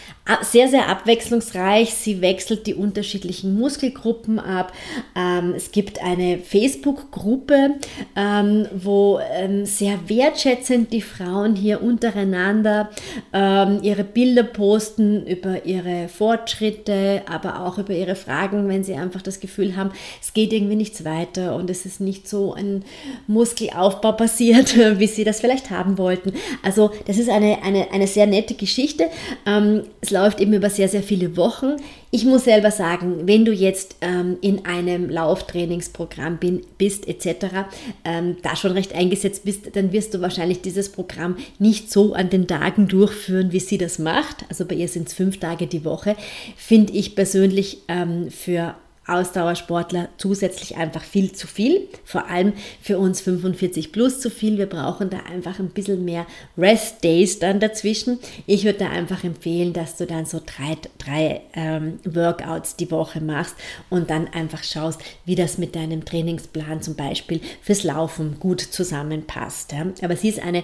sehr, 0.43 0.67
sehr 0.67 0.87
abwechslungsreich. 0.87 1.93
Sie 1.93 2.21
wechselt 2.21 2.67
die 2.67 2.75
unterschiedlichen 2.75 3.59
Muskelgruppen 3.59 4.39
ab. 4.39 4.71
Ähm, 5.15 5.53
es 5.55 5.71
gibt 5.71 6.03
eine 6.03 6.37
Facebook-Gruppe, 6.37 7.75
ähm, 8.15 8.67
wo 8.75 9.19
ähm, 9.33 9.65
sehr 9.65 10.07
wertschätzend 10.07 10.93
die 10.93 11.01
Frauen 11.01 11.55
hier 11.55 11.81
untereinander 11.81 12.91
ähm, 13.33 13.79
ihre 13.81 14.03
Bilder 14.03 14.43
posten 14.43 15.25
ihre 15.65 16.07
Fortschritte, 16.07 17.21
aber 17.27 17.65
auch 17.65 17.77
über 17.77 17.93
ihre 17.93 18.15
Fragen, 18.15 18.67
wenn 18.69 18.83
sie 18.83 18.93
einfach 18.95 19.21
das 19.21 19.39
Gefühl 19.39 19.75
haben, 19.75 19.91
es 20.21 20.33
geht 20.33 20.53
irgendwie 20.53 20.75
nichts 20.75 21.05
weiter 21.05 21.55
und 21.55 21.69
es 21.69 21.85
ist 21.85 22.01
nicht 22.01 22.27
so 22.27 22.53
ein 22.53 22.83
Muskelaufbau 23.27 24.11
passiert, 24.21 24.77
wie 24.99 25.07
sie 25.07 25.23
das 25.23 25.41
vielleicht 25.41 25.69
haben 25.69 25.97
wollten. 25.97 26.33
Also 26.63 26.91
das 27.05 27.17
ist 27.17 27.29
eine, 27.29 27.63
eine, 27.63 27.91
eine 27.91 28.07
sehr 28.07 28.27
nette 28.27 28.55
Geschichte. 28.55 29.09
Ähm, 29.45 29.83
es 30.01 30.11
läuft 30.11 30.39
eben 30.39 30.53
über 30.53 30.69
sehr, 30.69 30.89
sehr 30.89 31.03
viele 31.03 31.37
Wochen. 31.37 31.77
Ich 32.13 32.25
muss 32.25 32.43
selber 32.43 32.71
sagen, 32.71 33.25
wenn 33.25 33.45
du 33.45 33.53
jetzt 33.53 33.95
ähm, 34.01 34.37
in 34.41 34.65
einem 34.65 35.09
Lauftrainingsprogramm 35.09 36.39
bin, 36.39 36.61
bist 36.77 37.07
etc., 37.07 37.69
ähm, 38.03 38.35
da 38.41 38.57
schon 38.57 38.73
recht 38.73 38.93
eingesetzt 38.93 39.45
bist, 39.45 39.73
dann 39.77 39.93
wirst 39.93 40.13
du 40.13 40.19
wahrscheinlich 40.19 40.61
dieses 40.61 40.91
Programm 40.91 41.37
nicht 41.57 41.89
so 41.89 42.13
an 42.13 42.29
den 42.29 42.47
Tagen 42.47 42.89
durchführen, 42.89 43.53
wie 43.53 43.61
sie 43.61 43.77
das 43.77 43.97
macht. 43.97 44.43
Also 44.49 44.65
bei 44.65 44.75
ihr 44.75 44.89
sind 44.89 45.07
es 45.07 45.13
fünf 45.13 45.39
Tage 45.39 45.67
die 45.67 45.85
Woche. 45.85 46.17
Finde 46.57 46.91
ich 46.91 47.15
persönlich 47.15 47.83
ähm, 47.87 48.29
für 48.29 48.75
Ausdauersportler 49.07 50.09
zusätzlich 50.17 50.77
einfach 50.77 51.03
viel 51.03 51.31
zu 51.31 51.47
viel. 51.47 51.87
Vor 52.05 52.27
allem 52.27 52.53
für 52.81 52.99
uns 52.99 53.19
45 53.21 53.91
plus 53.91 54.19
zu 54.19 54.29
viel. 54.29 54.57
Wir 54.57 54.67
brauchen 54.67 55.09
da 55.09 55.21
einfach 55.21 55.59
ein 55.59 55.69
bisschen 55.69 56.05
mehr 56.05 56.27
Rest 56.57 57.03
Days 57.03 57.39
dann 57.39 57.59
dazwischen. 57.59 58.19
Ich 58.45 58.63
würde 58.63 58.79
da 58.79 58.89
einfach 58.89 59.23
empfehlen, 59.23 59.73
dass 59.73 59.97
du 59.97 60.05
dann 60.05 60.25
so 60.25 60.39
drei, 60.45 60.77
drei 60.99 61.41
ähm, 61.53 61.99
Workouts 62.05 62.75
die 62.75 62.91
Woche 62.91 63.21
machst 63.21 63.55
und 63.89 64.09
dann 64.09 64.27
einfach 64.27 64.63
schaust, 64.63 65.01
wie 65.25 65.35
das 65.35 65.57
mit 65.57 65.75
deinem 65.75 66.05
Trainingsplan 66.05 66.81
zum 66.81 66.95
Beispiel 66.95 67.41
fürs 67.61 67.83
Laufen 67.83 68.39
gut 68.39 68.61
zusammenpasst. 68.61 69.71
Ja. 69.71 69.87
Aber 70.03 70.15
sie 70.15 70.29
ist 70.29 70.41
eine 70.41 70.63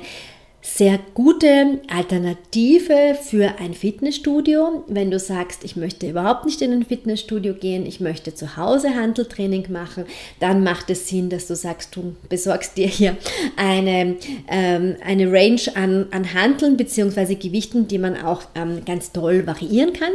sehr 0.62 1.00
gute 1.14 1.80
Alternative 1.88 3.16
für 3.22 3.56
ein 3.60 3.74
Fitnessstudio. 3.74 4.84
Wenn 4.88 5.12
du 5.12 5.20
sagst, 5.20 5.64
ich 5.64 5.76
möchte 5.76 6.10
überhaupt 6.10 6.46
nicht 6.46 6.62
in 6.62 6.74
ein 6.74 6.84
Fitnessstudio 6.84 7.54
gehen, 7.54 7.86
ich 7.86 8.00
möchte 8.00 8.34
zu 8.34 8.58
Hause 8.58 8.96
Handeltraining 8.96 9.72
machen, 9.72 10.06
dann 10.40 10.64
macht 10.64 10.90
es 10.90 11.08
Sinn, 11.08 11.30
dass 11.30 11.48
du 11.48 11.56
sagst, 11.56 11.96
du 11.96 12.16
besorgst 12.28 12.78
dir 12.78 12.88
hier 12.88 13.18
eine, 13.56 14.18
ähm, 14.50 14.96
eine 15.06 15.32
Range 15.32 15.62
an, 15.76 16.08
an 16.12 16.34
Handeln 16.34 16.76
bzw. 16.76 17.36
Gewichten, 17.36 17.88
die 17.88 18.00
man 18.00 18.22
auch 18.22 18.44
ähm, 18.56 18.84
ganz 18.86 19.12
toll 19.12 19.48
variieren 19.48 19.94
kann. 19.94 20.12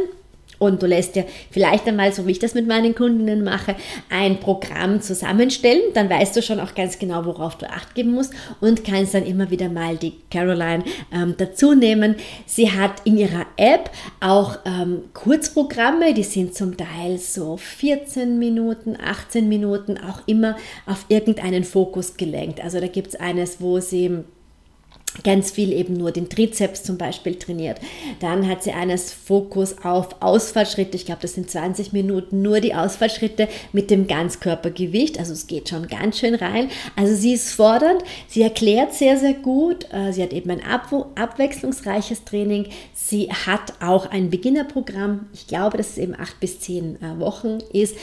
Und 0.63 0.81
du 0.81 0.87
lässt 0.87 1.15
dir 1.15 1.25
vielleicht 1.51 1.87
einmal, 1.87 2.13
so 2.13 2.25
wie 2.25 2.31
ich 2.31 2.39
das 2.39 2.53
mit 2.53 2.67
meinen 2.67 2.95
Kundinnen 2.95 3.43
mache, 3.43 3.75
ein 4.09 4.39
Programm 4.39 5.01
zusammenstellen. 5.01 5.81
Dann 5.93 6.09
weißt 6.09 6.35
du 6.35 6.41
schon 6.41 6.59
auch 6.59 6.73
ganz 6.73 6.99
genau, 6.99 7.25
worauf 7.25 7.57
du 7.57 7.69
Acht 7.69 7.95
geben 7.95 8.11
musst 8.11 8.33
und 8.61 8.83
kannst 8.83 9.13
dann 9.13 9.25
immer 9.25 9.49
wieder 9.51 9.69
mal 9.69 9.97
die 9.97 10.13
Caroline 10.31 10.83
ähm, 11.13 11.35
dazu 11.37 11.73
nehmen. 11.73 12.15
Sie 12.45 12.71
hat 12.71 13.01
in 13.05 13.17
ihrer 13.17 13.45
App 13.57 13.89
auch 14.19 14.59
ähm, 14.65 15.01
Kurzprogramme, 15.13 16.13
die 16.13 16.23
sind 16.23 16.55
zum 16.55 16.77
Teil 16.77 17.17
so 17.17 17.57
14 17.57 18.39
Minuten, 18.39 18.95
18 19.03 19.49
Minuten, 19.49 19.97
auch 19.97 20.21
immer 20.27 20.55
auf 20.85 21.05
irgendeinen 21.09 21.63
Fokus 21.63 22.15
gelenkt. 22.15 22.63
Also 22.63 22.79
da 22.79 22.87
gibt 22.87 23.09
es 23.09 23.15
eines, 23.15 23.59
wo 23.59 23.79
sie 23.79 24.23
ganz 25.23 25.51
viel 25.51 25.71
eben 25.71 25.93
nur 25.93 26.11
den 26.11 26.29
Trizeps 26.29 26.83
zum 26.83 26.97
Beispiel 26.97 27.35
trainiert. 27.35 27.79
Dann 28.19 28.47
hat 28.47 28.63
sie 28.63 28.71
eines 28.71 29.13
Fokus 29.13 29.75
auf 29.83 30.21
Ausfallschritte. 30.21 30.97
Ich 30.97 31.05
glaube, 31.05 31.21
das 31.21 31.33
sind 31.33 31.51
20 31.51 31.93
Minuten 31.93 32.41
nur 32.41 32.59
die 32.59 32.73
Ausfallschritte 32.73 33.47
mit 33.73 33.91
dem 33.91 34.07
Ganzkörpergewicht. 34.07 35.19
Also 35.19 35.33
es 35.33 35.45
geht 35.45 35.69
schon 35.69 35.87
ganz 35.87 36.17
schön 36.17 36.33
rein. 36.35 36.69
Also 36.95 37.15
sie 37.15 37.33
ist 37.33 37.53
fordernd. 37.53 38.03
Sie 38.27 38.41
erklärt 38.41 38.93
sehr, 38.93 39.17
sehr 39.17 39.33
gut. 39.33 39.87
Äh, 39.93 40.11
sie 40.13 40.23
hat 40.23 40.33
eben 40.33 40.49
ein 40.49 40.61
abwechslungsreiches 40.63 42.23
Training. 42.23 42.67
Sie 42.93 43.29
hat 43.29 43.73
auch 43.81 44.09
ein 44.09 44.29
Beginnerprogramm. 44.31 45.27
Ich 45.33 45.47
glaube, 45.47 45.77
dass 45.77 45.91
es 45.91 45.97
eben 45.99 46.15
acht 46.19 46.39
bis 46.39 46.59
zehn 46.59 46.95
äh, 47.01 47.19
Wochen 47.19 47.59
ist 47.71 47.95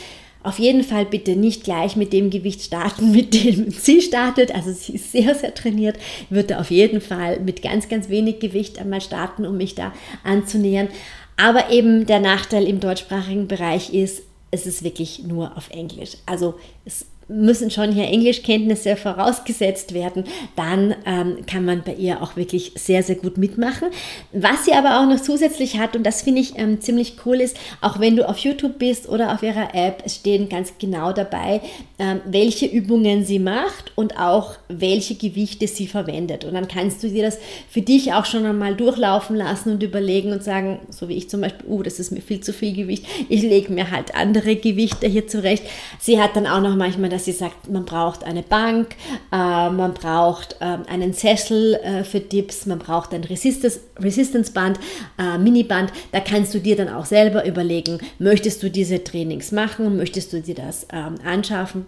auf 0.43 0.59
jeden 0.59 0.85
Fall 0.85 1.05
bitte 1.05 1.37
nicht 1.37 1.65
gleich 1.65 1.97
mit 1.97 2.13
dem 2.13 2.31
Gewicht 2.31 2.63
starten, 2.63 3.11
mit 3.13 3.35
dem 3.35 3.71
sie 3.71 4.01
startet. 4.01 4.55
Also 4.55 4.73
sie 4.73 4.95
ist 4.95 5.13
sehr, 5.13 5.35
sehr 5.35 5.55
trainiert. 5.55 5.97
Ich 6.23 6.31
würde 6.31 6.59
auf 6.59 6.71
jeden 6.71 7.01
Fall 7.01 7.41
mit 7.41 7.63
ganz, 7.63 7.89
ganz 7.89 8.09
wenig 8.09 8.39
Gewicht 8.41 8.79
einmal 8.79 9.01
starten, 9.01 9.47
um 9.47 9.57
mich 9.57 9.75
da 9.75 9.93
anzunähern. 10.25 10.89
Aber 11.37 11.71
eben 11.71 12.07
der 12.07 12.21
Nachteil 12.21 12.67
im 12.67 12.81
deutschsprachigen 12.81 13.49
Bereich 13.49 13.95
ist, 13.95 14.23
es 14.51 14.67
ist 14.67 14.83
wirklich 14.83 15.23
nur 15.23 15.57
auf 15.57 15.71
Englisch. 15.71 16.17
Also 16.27 16.55
es 16.85 17.07
müssen 17.31 17.71
schon 17.71 17.93
hier 17.93 18.05
Englischkenntnisse 18.05 18.97
vorausgesetzt 18.97 19.95
werden, 19.95 20.25
dann 20.57 20.95
ähm, 21.07 21.47
kann 21.47 21.65
man 21.65 21.83
bei 21.83 21.95
ihr 21.95 22.23
auch 22.23 22.37
wirklich 22.37 22.73
sehr, 22.75 23.03
sehr 23.03 23.17
gut 23.17 23.39
mitmachen. 23.39 23.89
Was 24.33 24.65
sie 24.65 24.73
aber 24.73 25.01
auch 25.01 25.07
noch 25.07 25.21
zusätzlich 25.21 25.79
hat, 25.79 25.95
und 25.95 26.05
das 26.05 26.23
finde 26.23 26.41
ich 26.41 26.59
ähm, 26.59 26.81
ziemlich 26.81 27.15
cool 27.25 27.41
ist, 27.41 27.57
auch 27.81 28.01
wenn 28.01 28.17
du 28.17 28.29
auf 28.29 28.39
YouTube 28.39 28.79
bist 28.79 29.09
oder 29.09 29.33
auf 29.33 29.43
ihrer 29.43 29.75
App, 29.75 30.03
es 30.05 30.17
stehen 30.17 30.49
ganz 30.49 30.73
genau 30.79 31.13
dabei, 31.13 31.61
ähm, 31.99 32.21
welche 32.25 32.67
Übungen 32.67 33.25
sie 33.25 33.39
macht 33.39 33.93
und 33.95 34.19
auch 34.19 34.55
welche 34.69 35.15
Gewichte 35.15 35.69
sie 35.69 35.87
verwendet. 35.87 36.45
Und 36.45 36.55
dann 36.55 36.67
kannst 36.67 37.03
du 37.03 37.09
dir 37.09 37.23
das 37.23 37.39
für 37.69 37.83
dich 37.83 38.13
auch 38.13 38.25
schon 38.25 38.45
einmal 38.45 38.75
durchlaufen 38.75 39.37
lassen 39.37 39.73
und 39.73 39.83
überlegen 39.83 40.33
und 40.33 40.43
sagen, 40.43 40.81
so 40.91 41.09
wie 41.09 41.15
ich 41.15 41.31
zum 41.31 41.43
Beispiel, 41.43 41.69
uh, 41.69 41.83
das 41.83 42.01
ist 42.01 42.11
mir 42.11 42.23
viel 42.23 42.41
zu 42.41 42.53
viel 42.53 42.75
Gewicht, 42.75 43.07
ich 43.29 43.43
lege 43.43 43.73
mir 43.73 43.91
halt 43.91 44.15
andere 44.17 44.57
Gewichte 44.57 45.07
hier 45.07 45.29
zurecht. 45.29 45.63
Sie 46.01 46.21
hat 46.21 46.35
dann 46.35 46.47
auch 46.47 46.61
noch 46.61 46.75
manchmal 46.75 47.11
das 47.11 47.20
dass 47.21 47.27
sie 47.27 47.33
sagt, 47.33 47.69
man 47.69 47.85
braucht 47.85 48.25
eine 48.25 48.43
Bank, 48.43 48.97
äh, 49.31 49.37
man 49.37 49.93
braucht 49.93 50.57
äh, 50.61 50.79
einen 50.89 51.13
Sessel 51.13 51.75
äh, 51.75 52.03
für 52.03 52.21
Dips, 52.21 52.65
man 52.65 52.79
braucht 52.79 53.13
ein 53.13 53.25
Resistance, 53.25 53.81
Resistance 53.99 54.53
Band, 54.53 54.81
äh, 55.19 55.37
Miniband. 55.37 55.93
Da 56.13 56.21
kannst 56.21 56.55
du 56.55 56.61
dir 56.61 56.77
dann 56.77 56.89
auch 56.89 57.05
selber 57.05 57.45
überlegen, 57.45 57.99
möchtest 58.19 58.63
du 58.63 58.71
diese 58.71 59.05
Trainings 59.05 59.53
machen, 59.53 59.99
möchtest 59.99 60.33
du 60.33 60.41
dir 60.41 60.55
das 60.55 60.87
ähm, 60.93 61.17
anschaffen. 61.23 61.85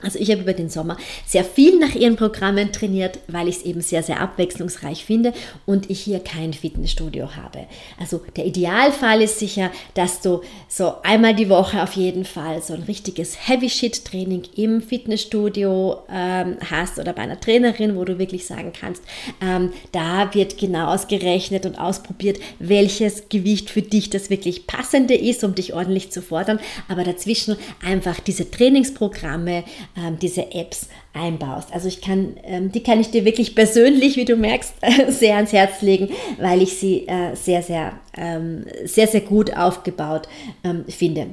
Also 0.00 0.20
ich 0.20 0.30
habe 0.30 0.42
über 0.42 0.52
den 0.52 0.70
Sommer 0.70 0.96
sehr 1.26 1.44
viel 1.44 1.78
nach 1.80 1.94
ihren 1.96 2.14
Programmen 2.14 2.70
trainiert, 2.70 3.18
weil 3.26 3.48
ich 3.48 3.56
es 3.56 3.62
eben 3.64 3.80
sehr, 3.80 4.04
sehr 4.04 4.20
abwechslungsreich 4.20 5.04
finde 5.04 5.32
und 5.66 5.90
ich 5.90 6.00
hier 6.00 6.20
kein 6.20 6.52
Fitnessstudio 6.52 7.34
habe. 7.34 7.66
Also 7.98 8.22
der 8.36 8.46
Idealfall 8.46 9.22
ist 9.22 9.40
sicher, 9.40 9.72
dass 9.94 10.20
du 10.20 10.42
so 10.68 11.02
einmal 11.02 11.34
die 11.34 11.48
Woche 11.48 11.82
auf 11.82 11.94
jeden 11.94 12.24
Fall 12.24 12.62
so 12.62 12.74
ein 12.74 12.82
richtiges 12.82 13.48
Heavy-Shit-Training 13.48 14.44
im 14.54 14.82
Fitnessstudio 14.82 15.98
ähm, 16.08 16.58
hast 16.70 17.00
oder 17.00 17.12
bei 17.12 17.22
einer 17.22 17.40
Trainerin, 17.40 17.96
wo 17.96 18.04
du 18.04 18.20
wirklich 18.20 18.46
sagen 18.46 18.72
kannst, 18.78 19.02
ähm, 19.40 19.72
da 19.90 20.32
wird 20.32 20.58
genau 20.58 20.94
ausgerechnet 20.94 21.66
und 21.66 21.76
ausprobiert, 21.76 22.38
welches 22.60 23.28
Gewicht 23.30 23.68
für 23.68 23.82
dich 23.82 24.10
das 24.10 24.30
wirklich 24.30 24.68
passende 24.68 25.14
ist, 25.14 25.42
um 25.42 25.56
dich 25.56 25.74
ordentlich 25.74 26.12
zu 26.12 26.22
fordern. 26.22 26.60
Aber 26.88 27.02
dazwischen 27.02 27.56
einfach 27.84 28.20
diese 28.20 28.48
Trainingsprogramme, 28.48 29.64
ähm, 29.98 30.18
diese 30.18 30.52
Apps 30.52 30.88
einbaust. 31.12 31.72
Also 31.72 31.88
ich 31.88 32.00
kann, 32.00 32.36
ähm, 32.44 32.70
die 32.72 32.82
kann 32.82 33.00
ich 33.00 33.10
dir 33.10 33.24
wirklich 33.24 33.54
persönlich, 33.54 34.16
wie 34.16 34.24
du 34.24 34.36
merkst, 34.36 34.74
sehr 35.08 35.36
ans 35.36 35.52
Herz 35.52 35.82
legen, 35.82 36.10
weil 36.38 36.62
ich 36.62 36.78
sie 36.78 37.06
äh, 37.08 37.34
sehr, 37.34 37.62
sehr, 37.62 37.92
ähm, 38.16 38.64
sehr, 38.84 39.06
sehr 39.06 39.22
gut 39.22 39.56
aufgebaut 39.56 40.28
ähm, 40.64 40.84
finde. 40.88 41.28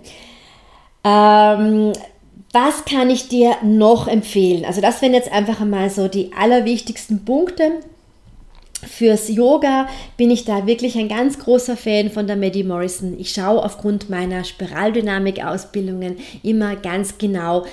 Ähm, 1.04 1.93
was 2.51 2.86
kann 2.86 3.10
ich 3.10 3.28
dir 3.28 3.58
noch 3.63 4.08
empfehlen? 4.08 4.65
Also 4.65 4.82
das 4.82 5.01
wären 5.01 5.13
jetzt 5.13 5.32
einfach 5.32 5.62
einmal 5.62 5.89
so 5.89 6.08
die 6.08 6.32
allerwichtigsten 6.34 7.25
Punkte. 7.25 7.82
Fürs 8.88 9.30
Yoga 9.30 9.88
bin 10.15 10.32
ich 10.32 10.45
da 10.45 10.65
wirklich 10.67 10.97
ein 10.97 11.10
ganz 11.10 11.39
großer 11.39 11.75
Fan 11.75 12.10
von 12.12 12.28
der 12.28 12.36
Maddie 12.36 12.63
Morrison. 12.63 13.19
Ich 13.19 13.32
schaue 13.32 13.63
aufgrund 13.63 14.10
meiner 14.10 14.43
Spiraldynamik-Ausbildungen 14.43 16.17
immer 16.43 16.75
ganz 16.75 17.17
genau, 17.17 17.65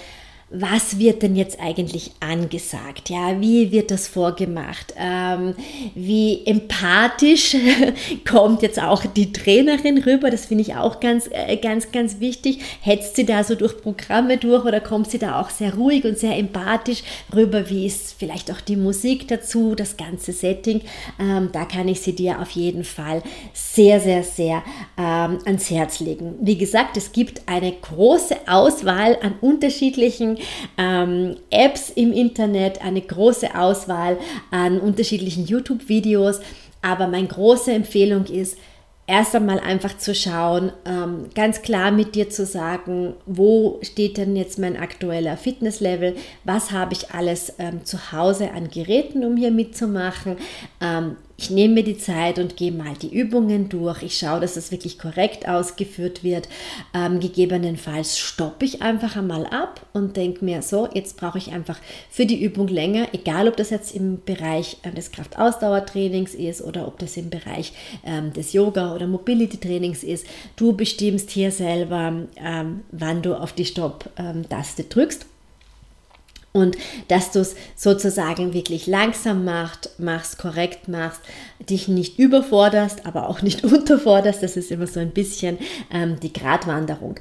was 0.52 0.98
wird 0.98 1.22
denn 1.22 1.34
jetzt 1.34 1.58
eigentlich 1.60 2.12
angesagt? 2.20 3.08
Ja, 3.08 3.40
wie 3.40 3.72
wird 3.72 3.90
das 3.90 4.06
vorgemacht? 4.06 4.92
Ähm, 4.98 5.54
wie 5.94 6.44
empathisch 6.44 7.56
kommt 8.28 8.60
jetzt 8.60 8.80
auch 8.80 9.04
die 9.06 9.32
Trainerin 9.32 9.98
rüber? 9.98 10.30
Das 10.30 10.46
finde 10.46 10.62
ich 10.62 10.74
auch 10.74 11.00
ganz, 11.00 11.28
äh, 11.32 11.56
ganz, 11.56 11.90
ganz 11.90 12.20
wichtig. 12.20 12.58
Hetzt 12.82 13.16
sie 13.16 13.24
da 13.24 13.44
so 13.44 13.54
durch 13.54 13.80
Programme 13.80 14.36
durch 14.36 14.64
oder 14.64 14.80
kommt 14.80 15.10
sie 15.10 15.18
da 15.18 15.40
auch 15.40 15.48
sehr 15.48 15.74
ruhig 15.74 16.04
und 16.04 16.18
sehr 16.18 16.36
empathisch 16.36 17.02
rüber? 17.34 17.70
Wie 17.70 17.86
ist 17.86 18.14
vielleicht 18.18 18.50
auch 18.50 18.60
die 18.60 18.76
Musik 18.76 19.28
dazu, 19.28 19.74
das 19.74 19.96
ganze 19.96 20.32
Setting? 20.32 20.82
Ähm, 21.18 21.48
da 21.52 21.64
kann 21.64 21.88
ich 21.88 22.00
sie 22.00 22.14
dir 22.14 22.40
auf 22.40 22.50
jeden 22.50 22.84
Fall 22.84 23.22
sehr, 23.54 24.00
sehr, 24.00 24.22
sehr 24.22 24.62
ähm, 24.98 25.38
ans 25.46 25.70
Herz 25.70 26.00
legen. 26.00 26.34
Wie 26.40 26.58
gesagt, 26.58 26.98
es 26.98 27.12
gibt 27.12 27.42
eine 27.46 27.72
große 27.72 28.36
Auswahl 28.46 29.16
an 29.22 29.36
unterschiedlichen 29.40 30.36
ähm, 30.78 31.36
Apps 31.50 31.90
im 31.90 32.12
Internet, 32.12 32.82
eine 32.84 33.00
große 33.00 33.54
Auswahl 33.54 34.18
an 34.50 34.80
unterschiedlichen 34.80 35.46
YouTube-Videos. 35.46 36.40
Aber 36.82 37.06
meine 37.06 37.28
große 37.28 37.72
Empfehlung 37.72 38.24
ist, 38.26 38.56
erst 39.06 39.34
einmal 39.34 39.58
einfach 39.58 39.96
zu 39.98 40.14
schauen, 40.14 40.72
ähm, 40.84 41.26
ganz 41.34 41.62
klar 41.62 41.90
mit 41.90 42.14
dir 42.14 42.30
zu 42.30 42.46
sagen, 42.46 43.14
wo 43.26 43.78
steht 43.82 44.16
denn 44.16 44.36
jetzt 44.36 44.58
mein 44.58 44.76
aktueller 44.76 45.36
Fitnesslevel, 45.36 46.16
was 46.44 46.70
habe 46.70 46.94
ich 46.94 47.10
alles 47.10 47.52
ähm, 47.58 47.84
zu 47.84 48.12
Hause 48.12 48.52
an 48.52 48.70
Geräten, 48.70 49.24
um 49.24 49.36
hier 49.36 49.50
mitzumachen, 49.50 50.36
ähm, 50.80 51.16
ich 51.36 51.50
nehme 51.50 51.74
mir 51.74 51.84
die 51.84 51.98
Zeit 51.98 52.38
und 52.38 52.56
gehe 52.56 52.72
mal 52.72 52.94
die 53.00 53.12
Übungen 53.12 53.68
durch. 53.68 54.02
Ich 54.02 54.18
schaue, 54.18 54.40
dass 54.40 54.56
es 54.56 54.70
wirklich 54.70 54.98
korrekt 54.98 55.48
ausgeführt 55.48 56.22
wird. 56.22 56.48
Ähm, 56.94 57.20
gegebenenfalls 57.20 58.18
stoppe 58.18 58.64
ich 58.64 58.82
einfach 58.82 59.16
einmal 59.16 59.46
ab 59.46 59.86
und 59.92 60.16
denke 60.16 60.44
mir 60.44 60.62
so, 60.62 60.88
jetzt 60.94 61.16
brauche 61.16 61.38
ich 61.38 61.52
einfach 61.52 61.78
für 62.10 62.26
die 62.26 62.42
Übung 62.42 62.68
länger, 62.68 63.08
egal 63.12 63.48
ob 63.48 63.56
das 63.56 63.70
jetzt 63.70 63.94
im 63.94 64.22
Bereich 64.24 64.76
äh, 64.82 64.92
des 64.92 65.10
Kraftausdauertrainings 65.10 66.34
ist 66.34 66.62
oder 66.62 66.86
ob 66.86 66.98
das 66.98 67.16
im 67.16 67.30
Bereich 67.30 67.72
ähm, 68.04 68.32
des 68.32 68.52
Yoga 68.52 68.94
oder 68.94 69.06
Mobility-Trainings 69.06 70.04
ist. 70.04 70.26
Du 70.56 70.74
bestimmst 70.74 71.30
hier 71.30 71.50
selber, 71.50 72.12
ähm, 72.36 72.80
wann 72.92 73.22
du 73.22 73.34
auf 73.34 73.52
die 73.52 73.64
Stopp-Taste 73.64 74.82
ähm, 74.82 74.88
drückst 74.88 75.26
und 76.52 76.76
dass 77.08 77.30
du 77.30 77.40
es 77.40 77.56
sozusagen 77.76 78.52
wirklich 78.52 78.86
langsam 78.86 79.44
macht, 79.44 79.90
machst, 79.98 80.38
korrekt 80.38 80.88
machst, 80.88 81.20
dich 81.58 81.88
nicht 81.88 82.18
überforderst, 82.18 83.06
aber 83.06 83.28
auch 83.28 83.42
nicht 83.42 83.64
unterforderst. 83.72 84.42
Das 84.42 84.56
ist 84.56 84.70
immer 84.70 84.86
so 84.86 85.00
ein 85.00 85.10
bisschen 85.10 85.58
ähm, 85.90 86.20
die 86.20 86.32
Gratwanderung. 86.32 87.16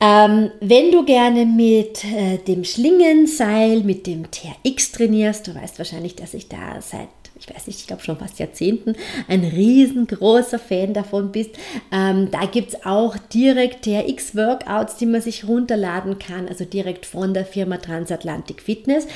Ähm, 0.00 0.50
wenn 0.60 0.90
du 0.90 1.04
gerne 1.04 1.46
mit 1.46 2.04
äh, 2.04 2.38
dem 2.38 2.64
Schlingenseil, 2.64 3.82
mit 3.82 4.06
dem 4.06 4.26
TRX 4.30 4.92
trainierst, 4.92 5.46
du 5.46 5.54
weißt 5.54 5.78
wahrscheinlich, 5.78 6.14
dass 6.16 6.34
ich 6.34 6.48
da 6.48 6.80
seit 6.80 7.08
ich 7.46 7.54
weiß 7.54 7.66
nicht, 7.66 7.80
ich 7.80 7.86
glaube 7.86 8.02
schon 8.02 8.16
fast 8.16 8.38
Jahrzehnten, 8.38 8.94
ein 9.28 9.44
riesengroßer 9.44 10.58
Fan 10.58 10.94
davon 10.94 11.30
bist. 11.30 11.50
Ähm, 11.92 12.30
da 12.30 12.46
gibt 12.46 12.70
es 12.70 12.86
auch 12.86 13.16
direkt 13.32 13.84
TRX-Workouts, 13.84 14.96
die 14.96 15.06
man 15.06 15.20
sich 15.20 15.46
runterladen 15.46 16.18
kann, 16.18 16.48
also 16.48 16.64
direkt 16.64 17.04
von 17.04 17.34
der 17.34 17.44
Firma 17.44 17.76
Transatlantic 17.76 18.62
Fitness. 18.62 19.06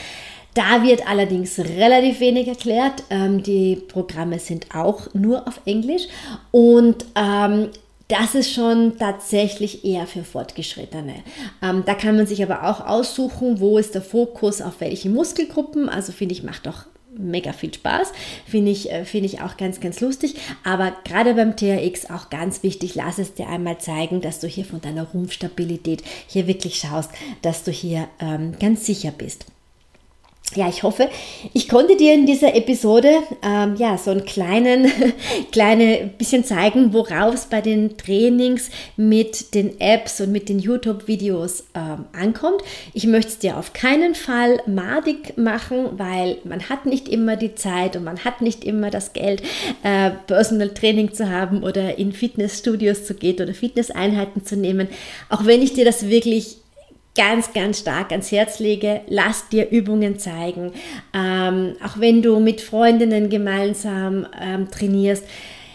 Da 0.55 0.83
wird 0.83 1.09
allerdings 1.09 1.59
relativ 1.59 2.21
wenig 2.21 2.49
erklärt. 2.49 3.05
Ähm, 3.11 3.43
die 3.43 3.77
Programme 3.77 4.39
sind 4.39 4.75
auch 4.75 5.15
nur 5.15 5.47
auf 5.47 5.61
Englisch 5.65 6.09
und 6.51 7.07
ähm, 7.15 7.69
das 8.09 8.35
ist 8.35 8.53
schon 8.53 8.97
tatsächlich 8.99 9.85
eher 9.85 10.07
für 10.07 10.25
Fortgeschrittene. 10.25 11.17
Ähm, 11.63 11.83
da 11.87 11.95
kann 11.95 12.17
man 12.17 12.27
sich 12.27 12.43
aber 12.43 12.65
auch 12.65 12.87
aussuchen, 12.87 13.61
wo 13.61 13.79
ist 13.79 13.95
der 13.95 14.03
Fokus 14.03 14.63
auf 14.63 14.81
welche 14.81 15.11
Muskelgruppen. 15.11 15.91
Also 15.91 16.13
finde 16.13 16.33
ich, 16.35 16.43
macht 16.43 16.67
doch 16.67 16.87
mega 17.19 17.53
viel 17.53 17.75
Spaß. 17.75 18.13
Finde 18.47 18.71
ich, 18.71 18.91
äh, 18.91 19.05
find 19.05 19.27
ich 19.27 19.41
auch 19.41 19.57
ganz, 19.57 19.81
ganz 19.81 20.01
lustig. 20.01 20.37
Aber 20.65 20.95
gerade 21.05 21.35
beim 21.35 21.57
TRX 21.57 22.11
auch 22.11 22.31
ganz 22.31 22.63
wichtig, 22.63 22.95
lass 22.95 23.19
es 23.19 23.35
dir 23.35 23.49
einmal 23.49 23.79
zeigen, 23.79 24.21
dass 24.21 24.41
du 24.41 24.47
hier 24.47 24.65
von 24.65 24.81
deiner 24.81 25.05
Rumpfstabilität 25.05 26.03
hier 26.27 26.47
wirklich 26.47 26.77
schaust, 26.77 27.11
dass 27.43 27.65
du 27.65 27.71
hier 27.71 28.09
ähm, 28.21 28.55
ganz 28.59 28.87
sicher 28.87 29.11
bist 29.11 29.47
ja, 30.55 30.69
ich 30.69 30.83
hoffe, 30.83 31.09
ich 31.53 31.69
konnte 31.69 31.97
dir 31.97 32.15
in 32.15 32.25
dieser 32.25 32.55
Episode 32.55 33.19
ähm, 33.43 33.77
ja 33.77 33.99
so 33.99 34.11
einen 34.11 34.25
kleinen, 34.25 34.91
kleine 35.53 36.11
bisschen 36.17 36.43
zeigen, 36.43 36.93
worauf 36.93 37.35
es 37.35 37.47
bei 37.47 37.61
den 37.61 37.97
Trainings 37.99 38.71
mit 38.97 39.55
den 39.55 39.79
Apps 39.81 40.21
und 40.21 40.33
mit 40.33 40.49
den 40.49 40.59
YouTube-Videos 40.59 41.65
ähm, 41.75 42.07
ankommt. 42.13 42.63
Ich 42.95 43.07
möchte 43.07 43.31
es 43.33 43.39
dir 43.39 43.59
auf 43.59 43.75
keinen 43.75 44.15
Fall 44.15 44.61
madig 44.67 45.37
machen, 45.37 45.99
weil 45.99 46.39
man 46.45 46.69
hat 46.69 46.87
nicht 46.87 47.09
immer 47.09 47.37
die 47.37 47.55
Zeit 47.55 47.97
und 47.97 48.05
man 48.05 48.25
hat 48.25 48.41
nicht 48.41 48.65
immer 48.65 48.91
das 48.91 49.13
Geld, 49.13 49.43
äh, 49.83 50.11
Personal 50.27 50.71
Training 50.71 51.13
zu 51.13 51.29
haben 51.29 51.63
oder 51.63 51.99
in 51.99 52.13
Fitnessstudios 52.13 53.05
zu 53.05 53.15
gehen 53.15 53.37
oder 53.37 53.53
Fitnesseinheiten 53.53 54.45
zu 54.45 54.57
nehmen. 54.57 54.89
Auch 55.29 55.45
wenn 55.45 55.63
ich 55.63 55.75
dir 55.75 55.85
das 55.85 56.09
wirklich 56.09 56.57
ganz, 57.19 57.53
ganz 57.53 57.81
stark 57.81 58.13
ans 58.13 58.31
Herz 58.31 58.61
lege, 58.61 59.01
lass 59.09 59.49
dir 59.49 59.71
Übungen 59.71 60.21
zeigen. 60.21 60.73
Ähm, 61.13 61.75
auch 61.85 61.99
wenn 61.99 62.23
du 62.23 62.39
mit 62.39 62.61
Freundinnen 62.61 63.29
gemeinsam 63.29 64.25
ähm, 64.41 64.71
trainierst, 64.71 65.25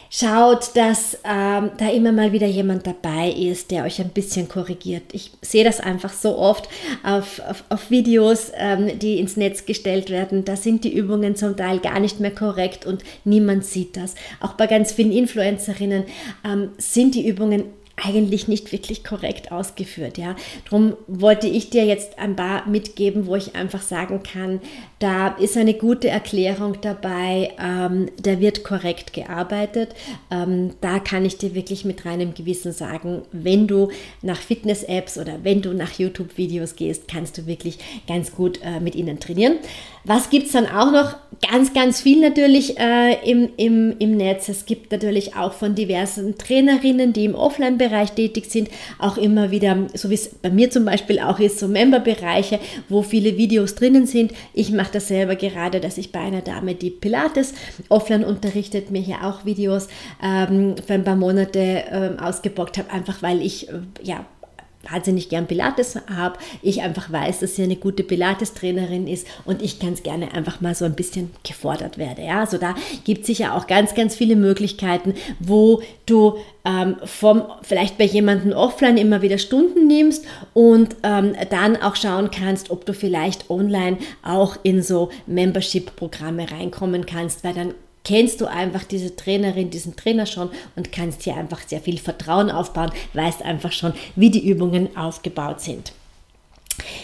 schaut, 0.09 0.75
dass 0.75 1.15
ähm, 1.25 1.71
da 1.77 1.89
immer 1.91 2.13
mal 2.13 2.31
wieder 2.31 2.47
jemand 2.47 2.87
dabei 2.87 3.29
ist, 3.29 3.71
der 3.71 3.83
euch 3.83 3.99
ein 3.99 4.09
bisschen 4.09 4.47
korrigiert. 4.47 5.03
Ich 5.11 5.31
sehe 5.41 5.65
das 5.65 5.81
einfach 5.81 6.13
so 6.13 6.37
oft 6.37 6.69
auf, 7.03 7.41
auf, 7.49 7.63
auf 7.69 7.89
Videos, 7.89 8.51
ähm, 8.55 8.99
die 8.99 9.19
ins 9.19 9.35
Netz 9.35 9.65
gestellt 9.65 10.09
werden. 10.11 10.45
Da 10.45 10.55
sind 10.55 10.85
die 10.85 10.93
Übungen 10.95 11.35
zum 11.35 11.57
Teil 11.57 11.79
gar 11.79 11.99
nicht 11.99 12.21
mehr 12.21 12.33
korrekt 12.33 12.85
und 12.85 13.03
niemand 13.25 13.65
sieht 13.65 13.97
das. 13.97 14.15
Auch 14.39 14.53
bei 14.53 14.67
ganz 14.67 14.93
vielen 14.93 15.11
Influencerinnen 15.11 16.05
ähm, 16.45 16.69
sind 16.77 17.15
die 17.15 17.27
Übungen 17.27 17.65
eigentlich 18.03 18.47
nicht 18.47 18.71
wirklich 18.71 19.03
korrekt 19.03 19.51
ausgeführt. 19.51 20.17
Ja, 20.17 20.35
darum 20.65 20.95
wollte 21.07 21.47
ich 21.47 21.69
dir 21.69 21.85
jetzt 21.85 22.19
ein 22.19 22.35
paar 22.35 22.67
mitgeben, 22.67 23.27
wo 23.27 23.35
ich 23.35 23.55
einfach 23.55 23.81
sagen 23.81 24.21
kann, 24.23 24.59
da 24.99 25.29
ist 25.29 25.57
eine 25.57 25.73
gute 25.73 26.09
Erklärung 26.09 26.77
dabei, 26.81 27.51
ähm, 27.59 28.09
da 28.21 28.39
wird 28.39 28.63
korrekt 28.63 29.13
gearbeitet. 29.13 29.95
Ähm, 30.31 30.71
da 30.81 30.99
kann 30.99 31.25
ich 31.25 31.37
dir 31.37 31.55
wirklich 31.55 31.85
mit 31.85 32.05
reinem 32.05 32.33
Gewissen 32.33 32.71
sagen, 32.71 33.23
wenn 33.31 33.67
du 33.67 33.89
nach 34.21 34.39
Fitness-Apps 34.39 35.17
oder 35.17 35.43
wenn 35.43 35.61
du 35.61 35.73
nach 35.73 35.99
YouTube-Videos 35.99 36.75
gehst, 36.75 37.07
kannst 37.07 37.37
du 37.37 37.47
wirklich 37.47 37.79
ganz 38.07 38.33
gut 38.33 38.59
äh, 38.63 38.79
mit 38.79 38.95
ihnen 38.95 39.19
trainieren. 39.19 39.57
Was 40.05 40.29
gibt 40.29 40.47
es 40.47 40.51
dann 40.51 40.67
auch 40.67 40.91
noch? 40.91 41.15
Ganz, 41.49 41.73
ganz 41.73 42.01
viel 42.01 42.21
natürlich 42.21 42.77
äh, 42.77 43.29
im, 43.29 43.49
im, 43.57 43.97
im 43.99 44.15
Netz. 44.15 44.47
Es 44.47 44.65
gibt 44.65 44.91
natürlich 44.91 45.35
auch 45.35 45.51
von 45.51 45.75
diversen 45.75 46.37
Trainerinnen, 46.37 47.11
die 47.11 47.25
im 47.25 47.35
Offline-Bereich 47.35 48.13
tätig 48.13 48.45
sind, 48.49 48.69
auch 48.97 49.17
immer 49.17 49.51
wieder, 49.51 49.87
so 49.93 50.09
wie 50.09 50.13
es 50.13 50.29
bei 50.29 50.49
mir 50.49 50.69
zum 50.69 50.85
Beispiel 50.85 51.19
auch 51.19 51.39
ist, 51.39 51.59
so 51.59 51.67
Member-Bereiche, 51.67 52.59
wo 52.87 53.01
viele 53.01 53.37
Videos 53.37 53.75
drinnen 53.75 54.05
sind. 54.05 54.31
Ich 54.53 54.71
mache 54.71 54.93
das 54.93 55.09
selber 55.09 55.35
gerade, 55.35 55.81
dass 55.81 55.97
ich 55.97 56.13
bei 56.13 56.19
einer 56.19 56.41
Dame, 56.41 56.75
die 56.75 56.91
Pilates 56.91 57.53
offline 57.89 58.23
unterrichtet, 58.23 58.89
mir 58.89 59.01
hier 59.01 59.23
auch 59.23 59.43
Videos 59.43 59.89
ähm, 60.23 60.75
für 60.85 60.93
ein 60.93 61.03
paar 61.03 61.17
Monate 61.17 61.83
ähm, 61.91 62.19
ausgebockt 62.19 62.77
habe, 62.77 62.91
einfach 62.91 63.21
weil 63.21 63.41
ich 63.41 63.67
äh, 63.67 63.73
ja 64.01 64.25
wahnsinnig 64.89 65.29
gern 65.29 65.47
Pilates 65.47 65.97
habe, 66.13 66.37
ich 66.61 66.81
einfach 66.81 67.11
weiß, 67.11 67.39
dass 67.39 67.55
sie 67.55 67.63
eine 67.63 67.75
gute 67.75 68.03
Pilates-Trainerin 68.03 69.07
ist 69.07 69.27
und 69.45 69.61
ich 69.61 69.79
ganz 69.79 70.03
gerne 70.03 70.33
einfach 70.33 70.61
mal 70.61 70.75
so 70.75 70.85
ein 70.85 70.95
bisschen 70.95 71.31
gefordert 71.43 71.97
werde. 71.97 72.23
Ja, 72.23 72.41
also 72.41 72.57
da 72.57 72.75
gibt 73.03 73.21
es 73.21 73.27
sicher 73.27 73.55
auch 73.55 73.67
ganz, 73.67 73.95
ganz 73.95 74.15
viele 74.15 74.35
Möglichkeiten, 74.35 75.13
wo 75.39 75.81
du 76.05 76.37
ähm, 76.65 76.97
vom, 77.03 77.43
vielleicht 77.61 77.97
bei 77.97 78.05
jemandem 78.05 78.53
offline 78.53 78.97
immer 78.97 79.21
wieder 79.21 79.37
Stunden 79.37 79.87
nimmst 79.87 80.25
und 80.53 80.95
ähm, 81.03 81.33
dann 81.49 81.75
auch 81.77 81.95
schauen 81.95 82.31
kannst, 82.31 82.71
ob 82.71 82.85
du 82.85 82.93
vielleicht 82.93 83.49
online 83.49 83.97
auch 84.23 84.57
in 84.63 84.81
so 84.81 85.09
Membership-Programme 85.27 86.51
reinkommen 86.51 87.05
kannst, 87.05 87.43
weil 87.43 87.53
dann 87.53 87.73
kennst 88.03 88.41
du 88.41 88.45
einfach 88.45 88.83
diese 88.83 89.15
Trainerin, 89.15 89.69
diesen 89.69 89.95
Trainer 89.95 90.25
schon 90.25 90.49
und 90.75 90.91
kannst 90.91 91.23
hier 91.23 91.35
einfach 91.35 91.61
sehr 91.67 91.81
viel 91.81 91.97
Vertrauen 91.97 92.51
aufbauen, 92.51 92.91
weißt 93.13 93.43
einfach 93.43 93.71
schon, 93.71 93.93
wie 94.15 94.29
die 94.29 94.47
Übungen 94.47 94.95
aufgebaut 94.95 95.61
sind. 95.61 95.93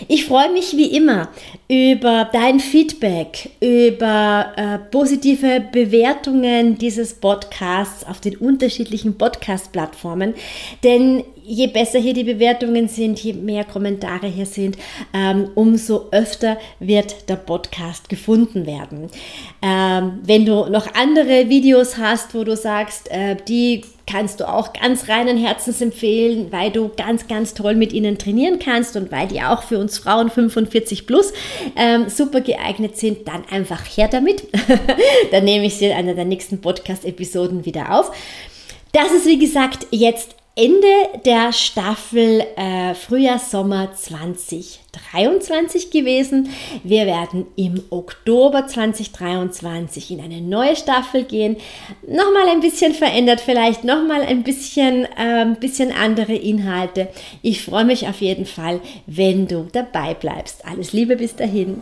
Ich 0.08 0.26
freue 0.26 0.52
mich 0.52 0.76
wie 0.76 0.96
immer 0.96 1.30
über 1.68 2.28
dein 2.32 2.60
Feedback, 2.60 3.52
über 3.60 4.54
äh, 4.56 4.80
positive 4.90 5.64
Bewertungen 5.72 6.78
dieses 6.78 7.14
Podcasts 7.14 8.04
auf 8.04 8.20
den 8.20 8.38
unterschiedlichen 8.38 9.18
Podcast-Plattformen, 9.18 10.34
denn 10.84 11.24
je 11.50 11.68
besser 11.68 12.00
hier 12.00 12.14
die 12.14 12.24
Bewertungen 12.24 12.88
sind, 12.88 13.20
je 13.20 13.34
mehr 13.34 13.64
Kommentare 13.64 14.28
hier 14.28 14.46
sind, 14.46 14.78
ähm, 15.14 15.50
umso 15.56 16.08
öfter 16.12 16.58
wird 16.80 17.28
der 17.28 17.38
Podcast 17.38 18.08
gefunden 18.08 18.66
werden. 18.66 19.10
Ähm, 19.62 20.20
wenn 20.24 20.46
du 20.46 20.66
noch 20.70 20.94
andere 20.94 21.50
Videos 21.50 21.98
hast, 21.98 22.36
wo 22.36 22.44
du 22.44 22.56
sagst, 22.56 23.10
äh, 23.12 23.36
die 23.48 23.82
kannst 24.06 24.40
du 24.40 24.50
auch 24.50 24.74
ganz 24.74 25.08
reinen 25.08 25.38
Herzens 25.38 25.82
empfehlen, 25.82 26.48
weil 26.52 26.72
du 26.72 26.90
ganz, 26.96 27.28
ganz 27.28 27.54
toll 27.54 27.76
mit 27.76 27.94
ihnen 27.94 28.18
trainieren 28.18 28.58
kannst 28.60 28.96
und 28.96 29.12
weil 29.12 29.28
die 29.28 29.42
auch 29.42 29.64
für 29.64 29.78
uns 29.78 30.00
Frauen 30.00 30.30
45 30.30 31.06
plus 31.06 31.32
ähm, 31.76 32.10
super 32.10 32.42
geeignet 32.42 32.98
sind, 32.98 33.28
dann 33.28 33.44
einfach 33.52 33.86
her 33.86 34.08
damit. 34.08 34.48
dann 35.32 35.46
nehme 35.46 35.66
ich 35.66 35.76
sie 35.76 35.86
in 35.86 35.94
einer 35.94 36.16
der 36.16 36.26
nächsten 36.26 36.62
Podcast-Episoden 36.62 37.66
wieder 37.66 38.00
auf. 38.00 38.12
Das 38.92 39.12
ist 39.12 39.28
wie 39.28 39.38
gesagt 39.38 39.86
jetzt 39.92 40.38
Ende 40.56 40.88
der 41.26 41.54
Staffel 41.54 42.44
äh, 42.58 42.94
Frühjahr-Sommer 42.94 43.94
2023 43.94 45.90
gewesen. 45.90 46.50
Wir 46.84 47.06
werden 47.06 47.46
im 47.56 47.82
Oktober 47.90 48.68
2023 48.68 50.12
in 50.12 50.20
eine 50.20 50.42
neue 50.42 50.76
Staffel 50.76 51.24
gehen. 51.24 51.56
Nochmal 52.06 52.50
ein 52.50 52.60
bisschen 52.60 52.94
verändert, 52.94 53.40
vielleicht 53.40 53.86
nochmal 53.86 54.22
ein 54.22 54.44
bisschen, 54.44 55.06
äh, 55.06 55.56
bisschen 55.60 55.94
andere 55.94 56.34
Inhalte. 56.34 57.08
Ich 57.42 57.64
freue 57.64 57.86
mich 57.86 58.08
auf 58.08 58.20
jeden 58.20 58.46
Fall, 58.46 58.82
wenn 59.06 59.48
du 59.48 59.68
dabei 59.72 60.14
bleibst. 60.14 60.66
Alles 60.66 60.92
Liebe 60.92 61.16
bis 61.16 61.36
dahin. 61.36 61.82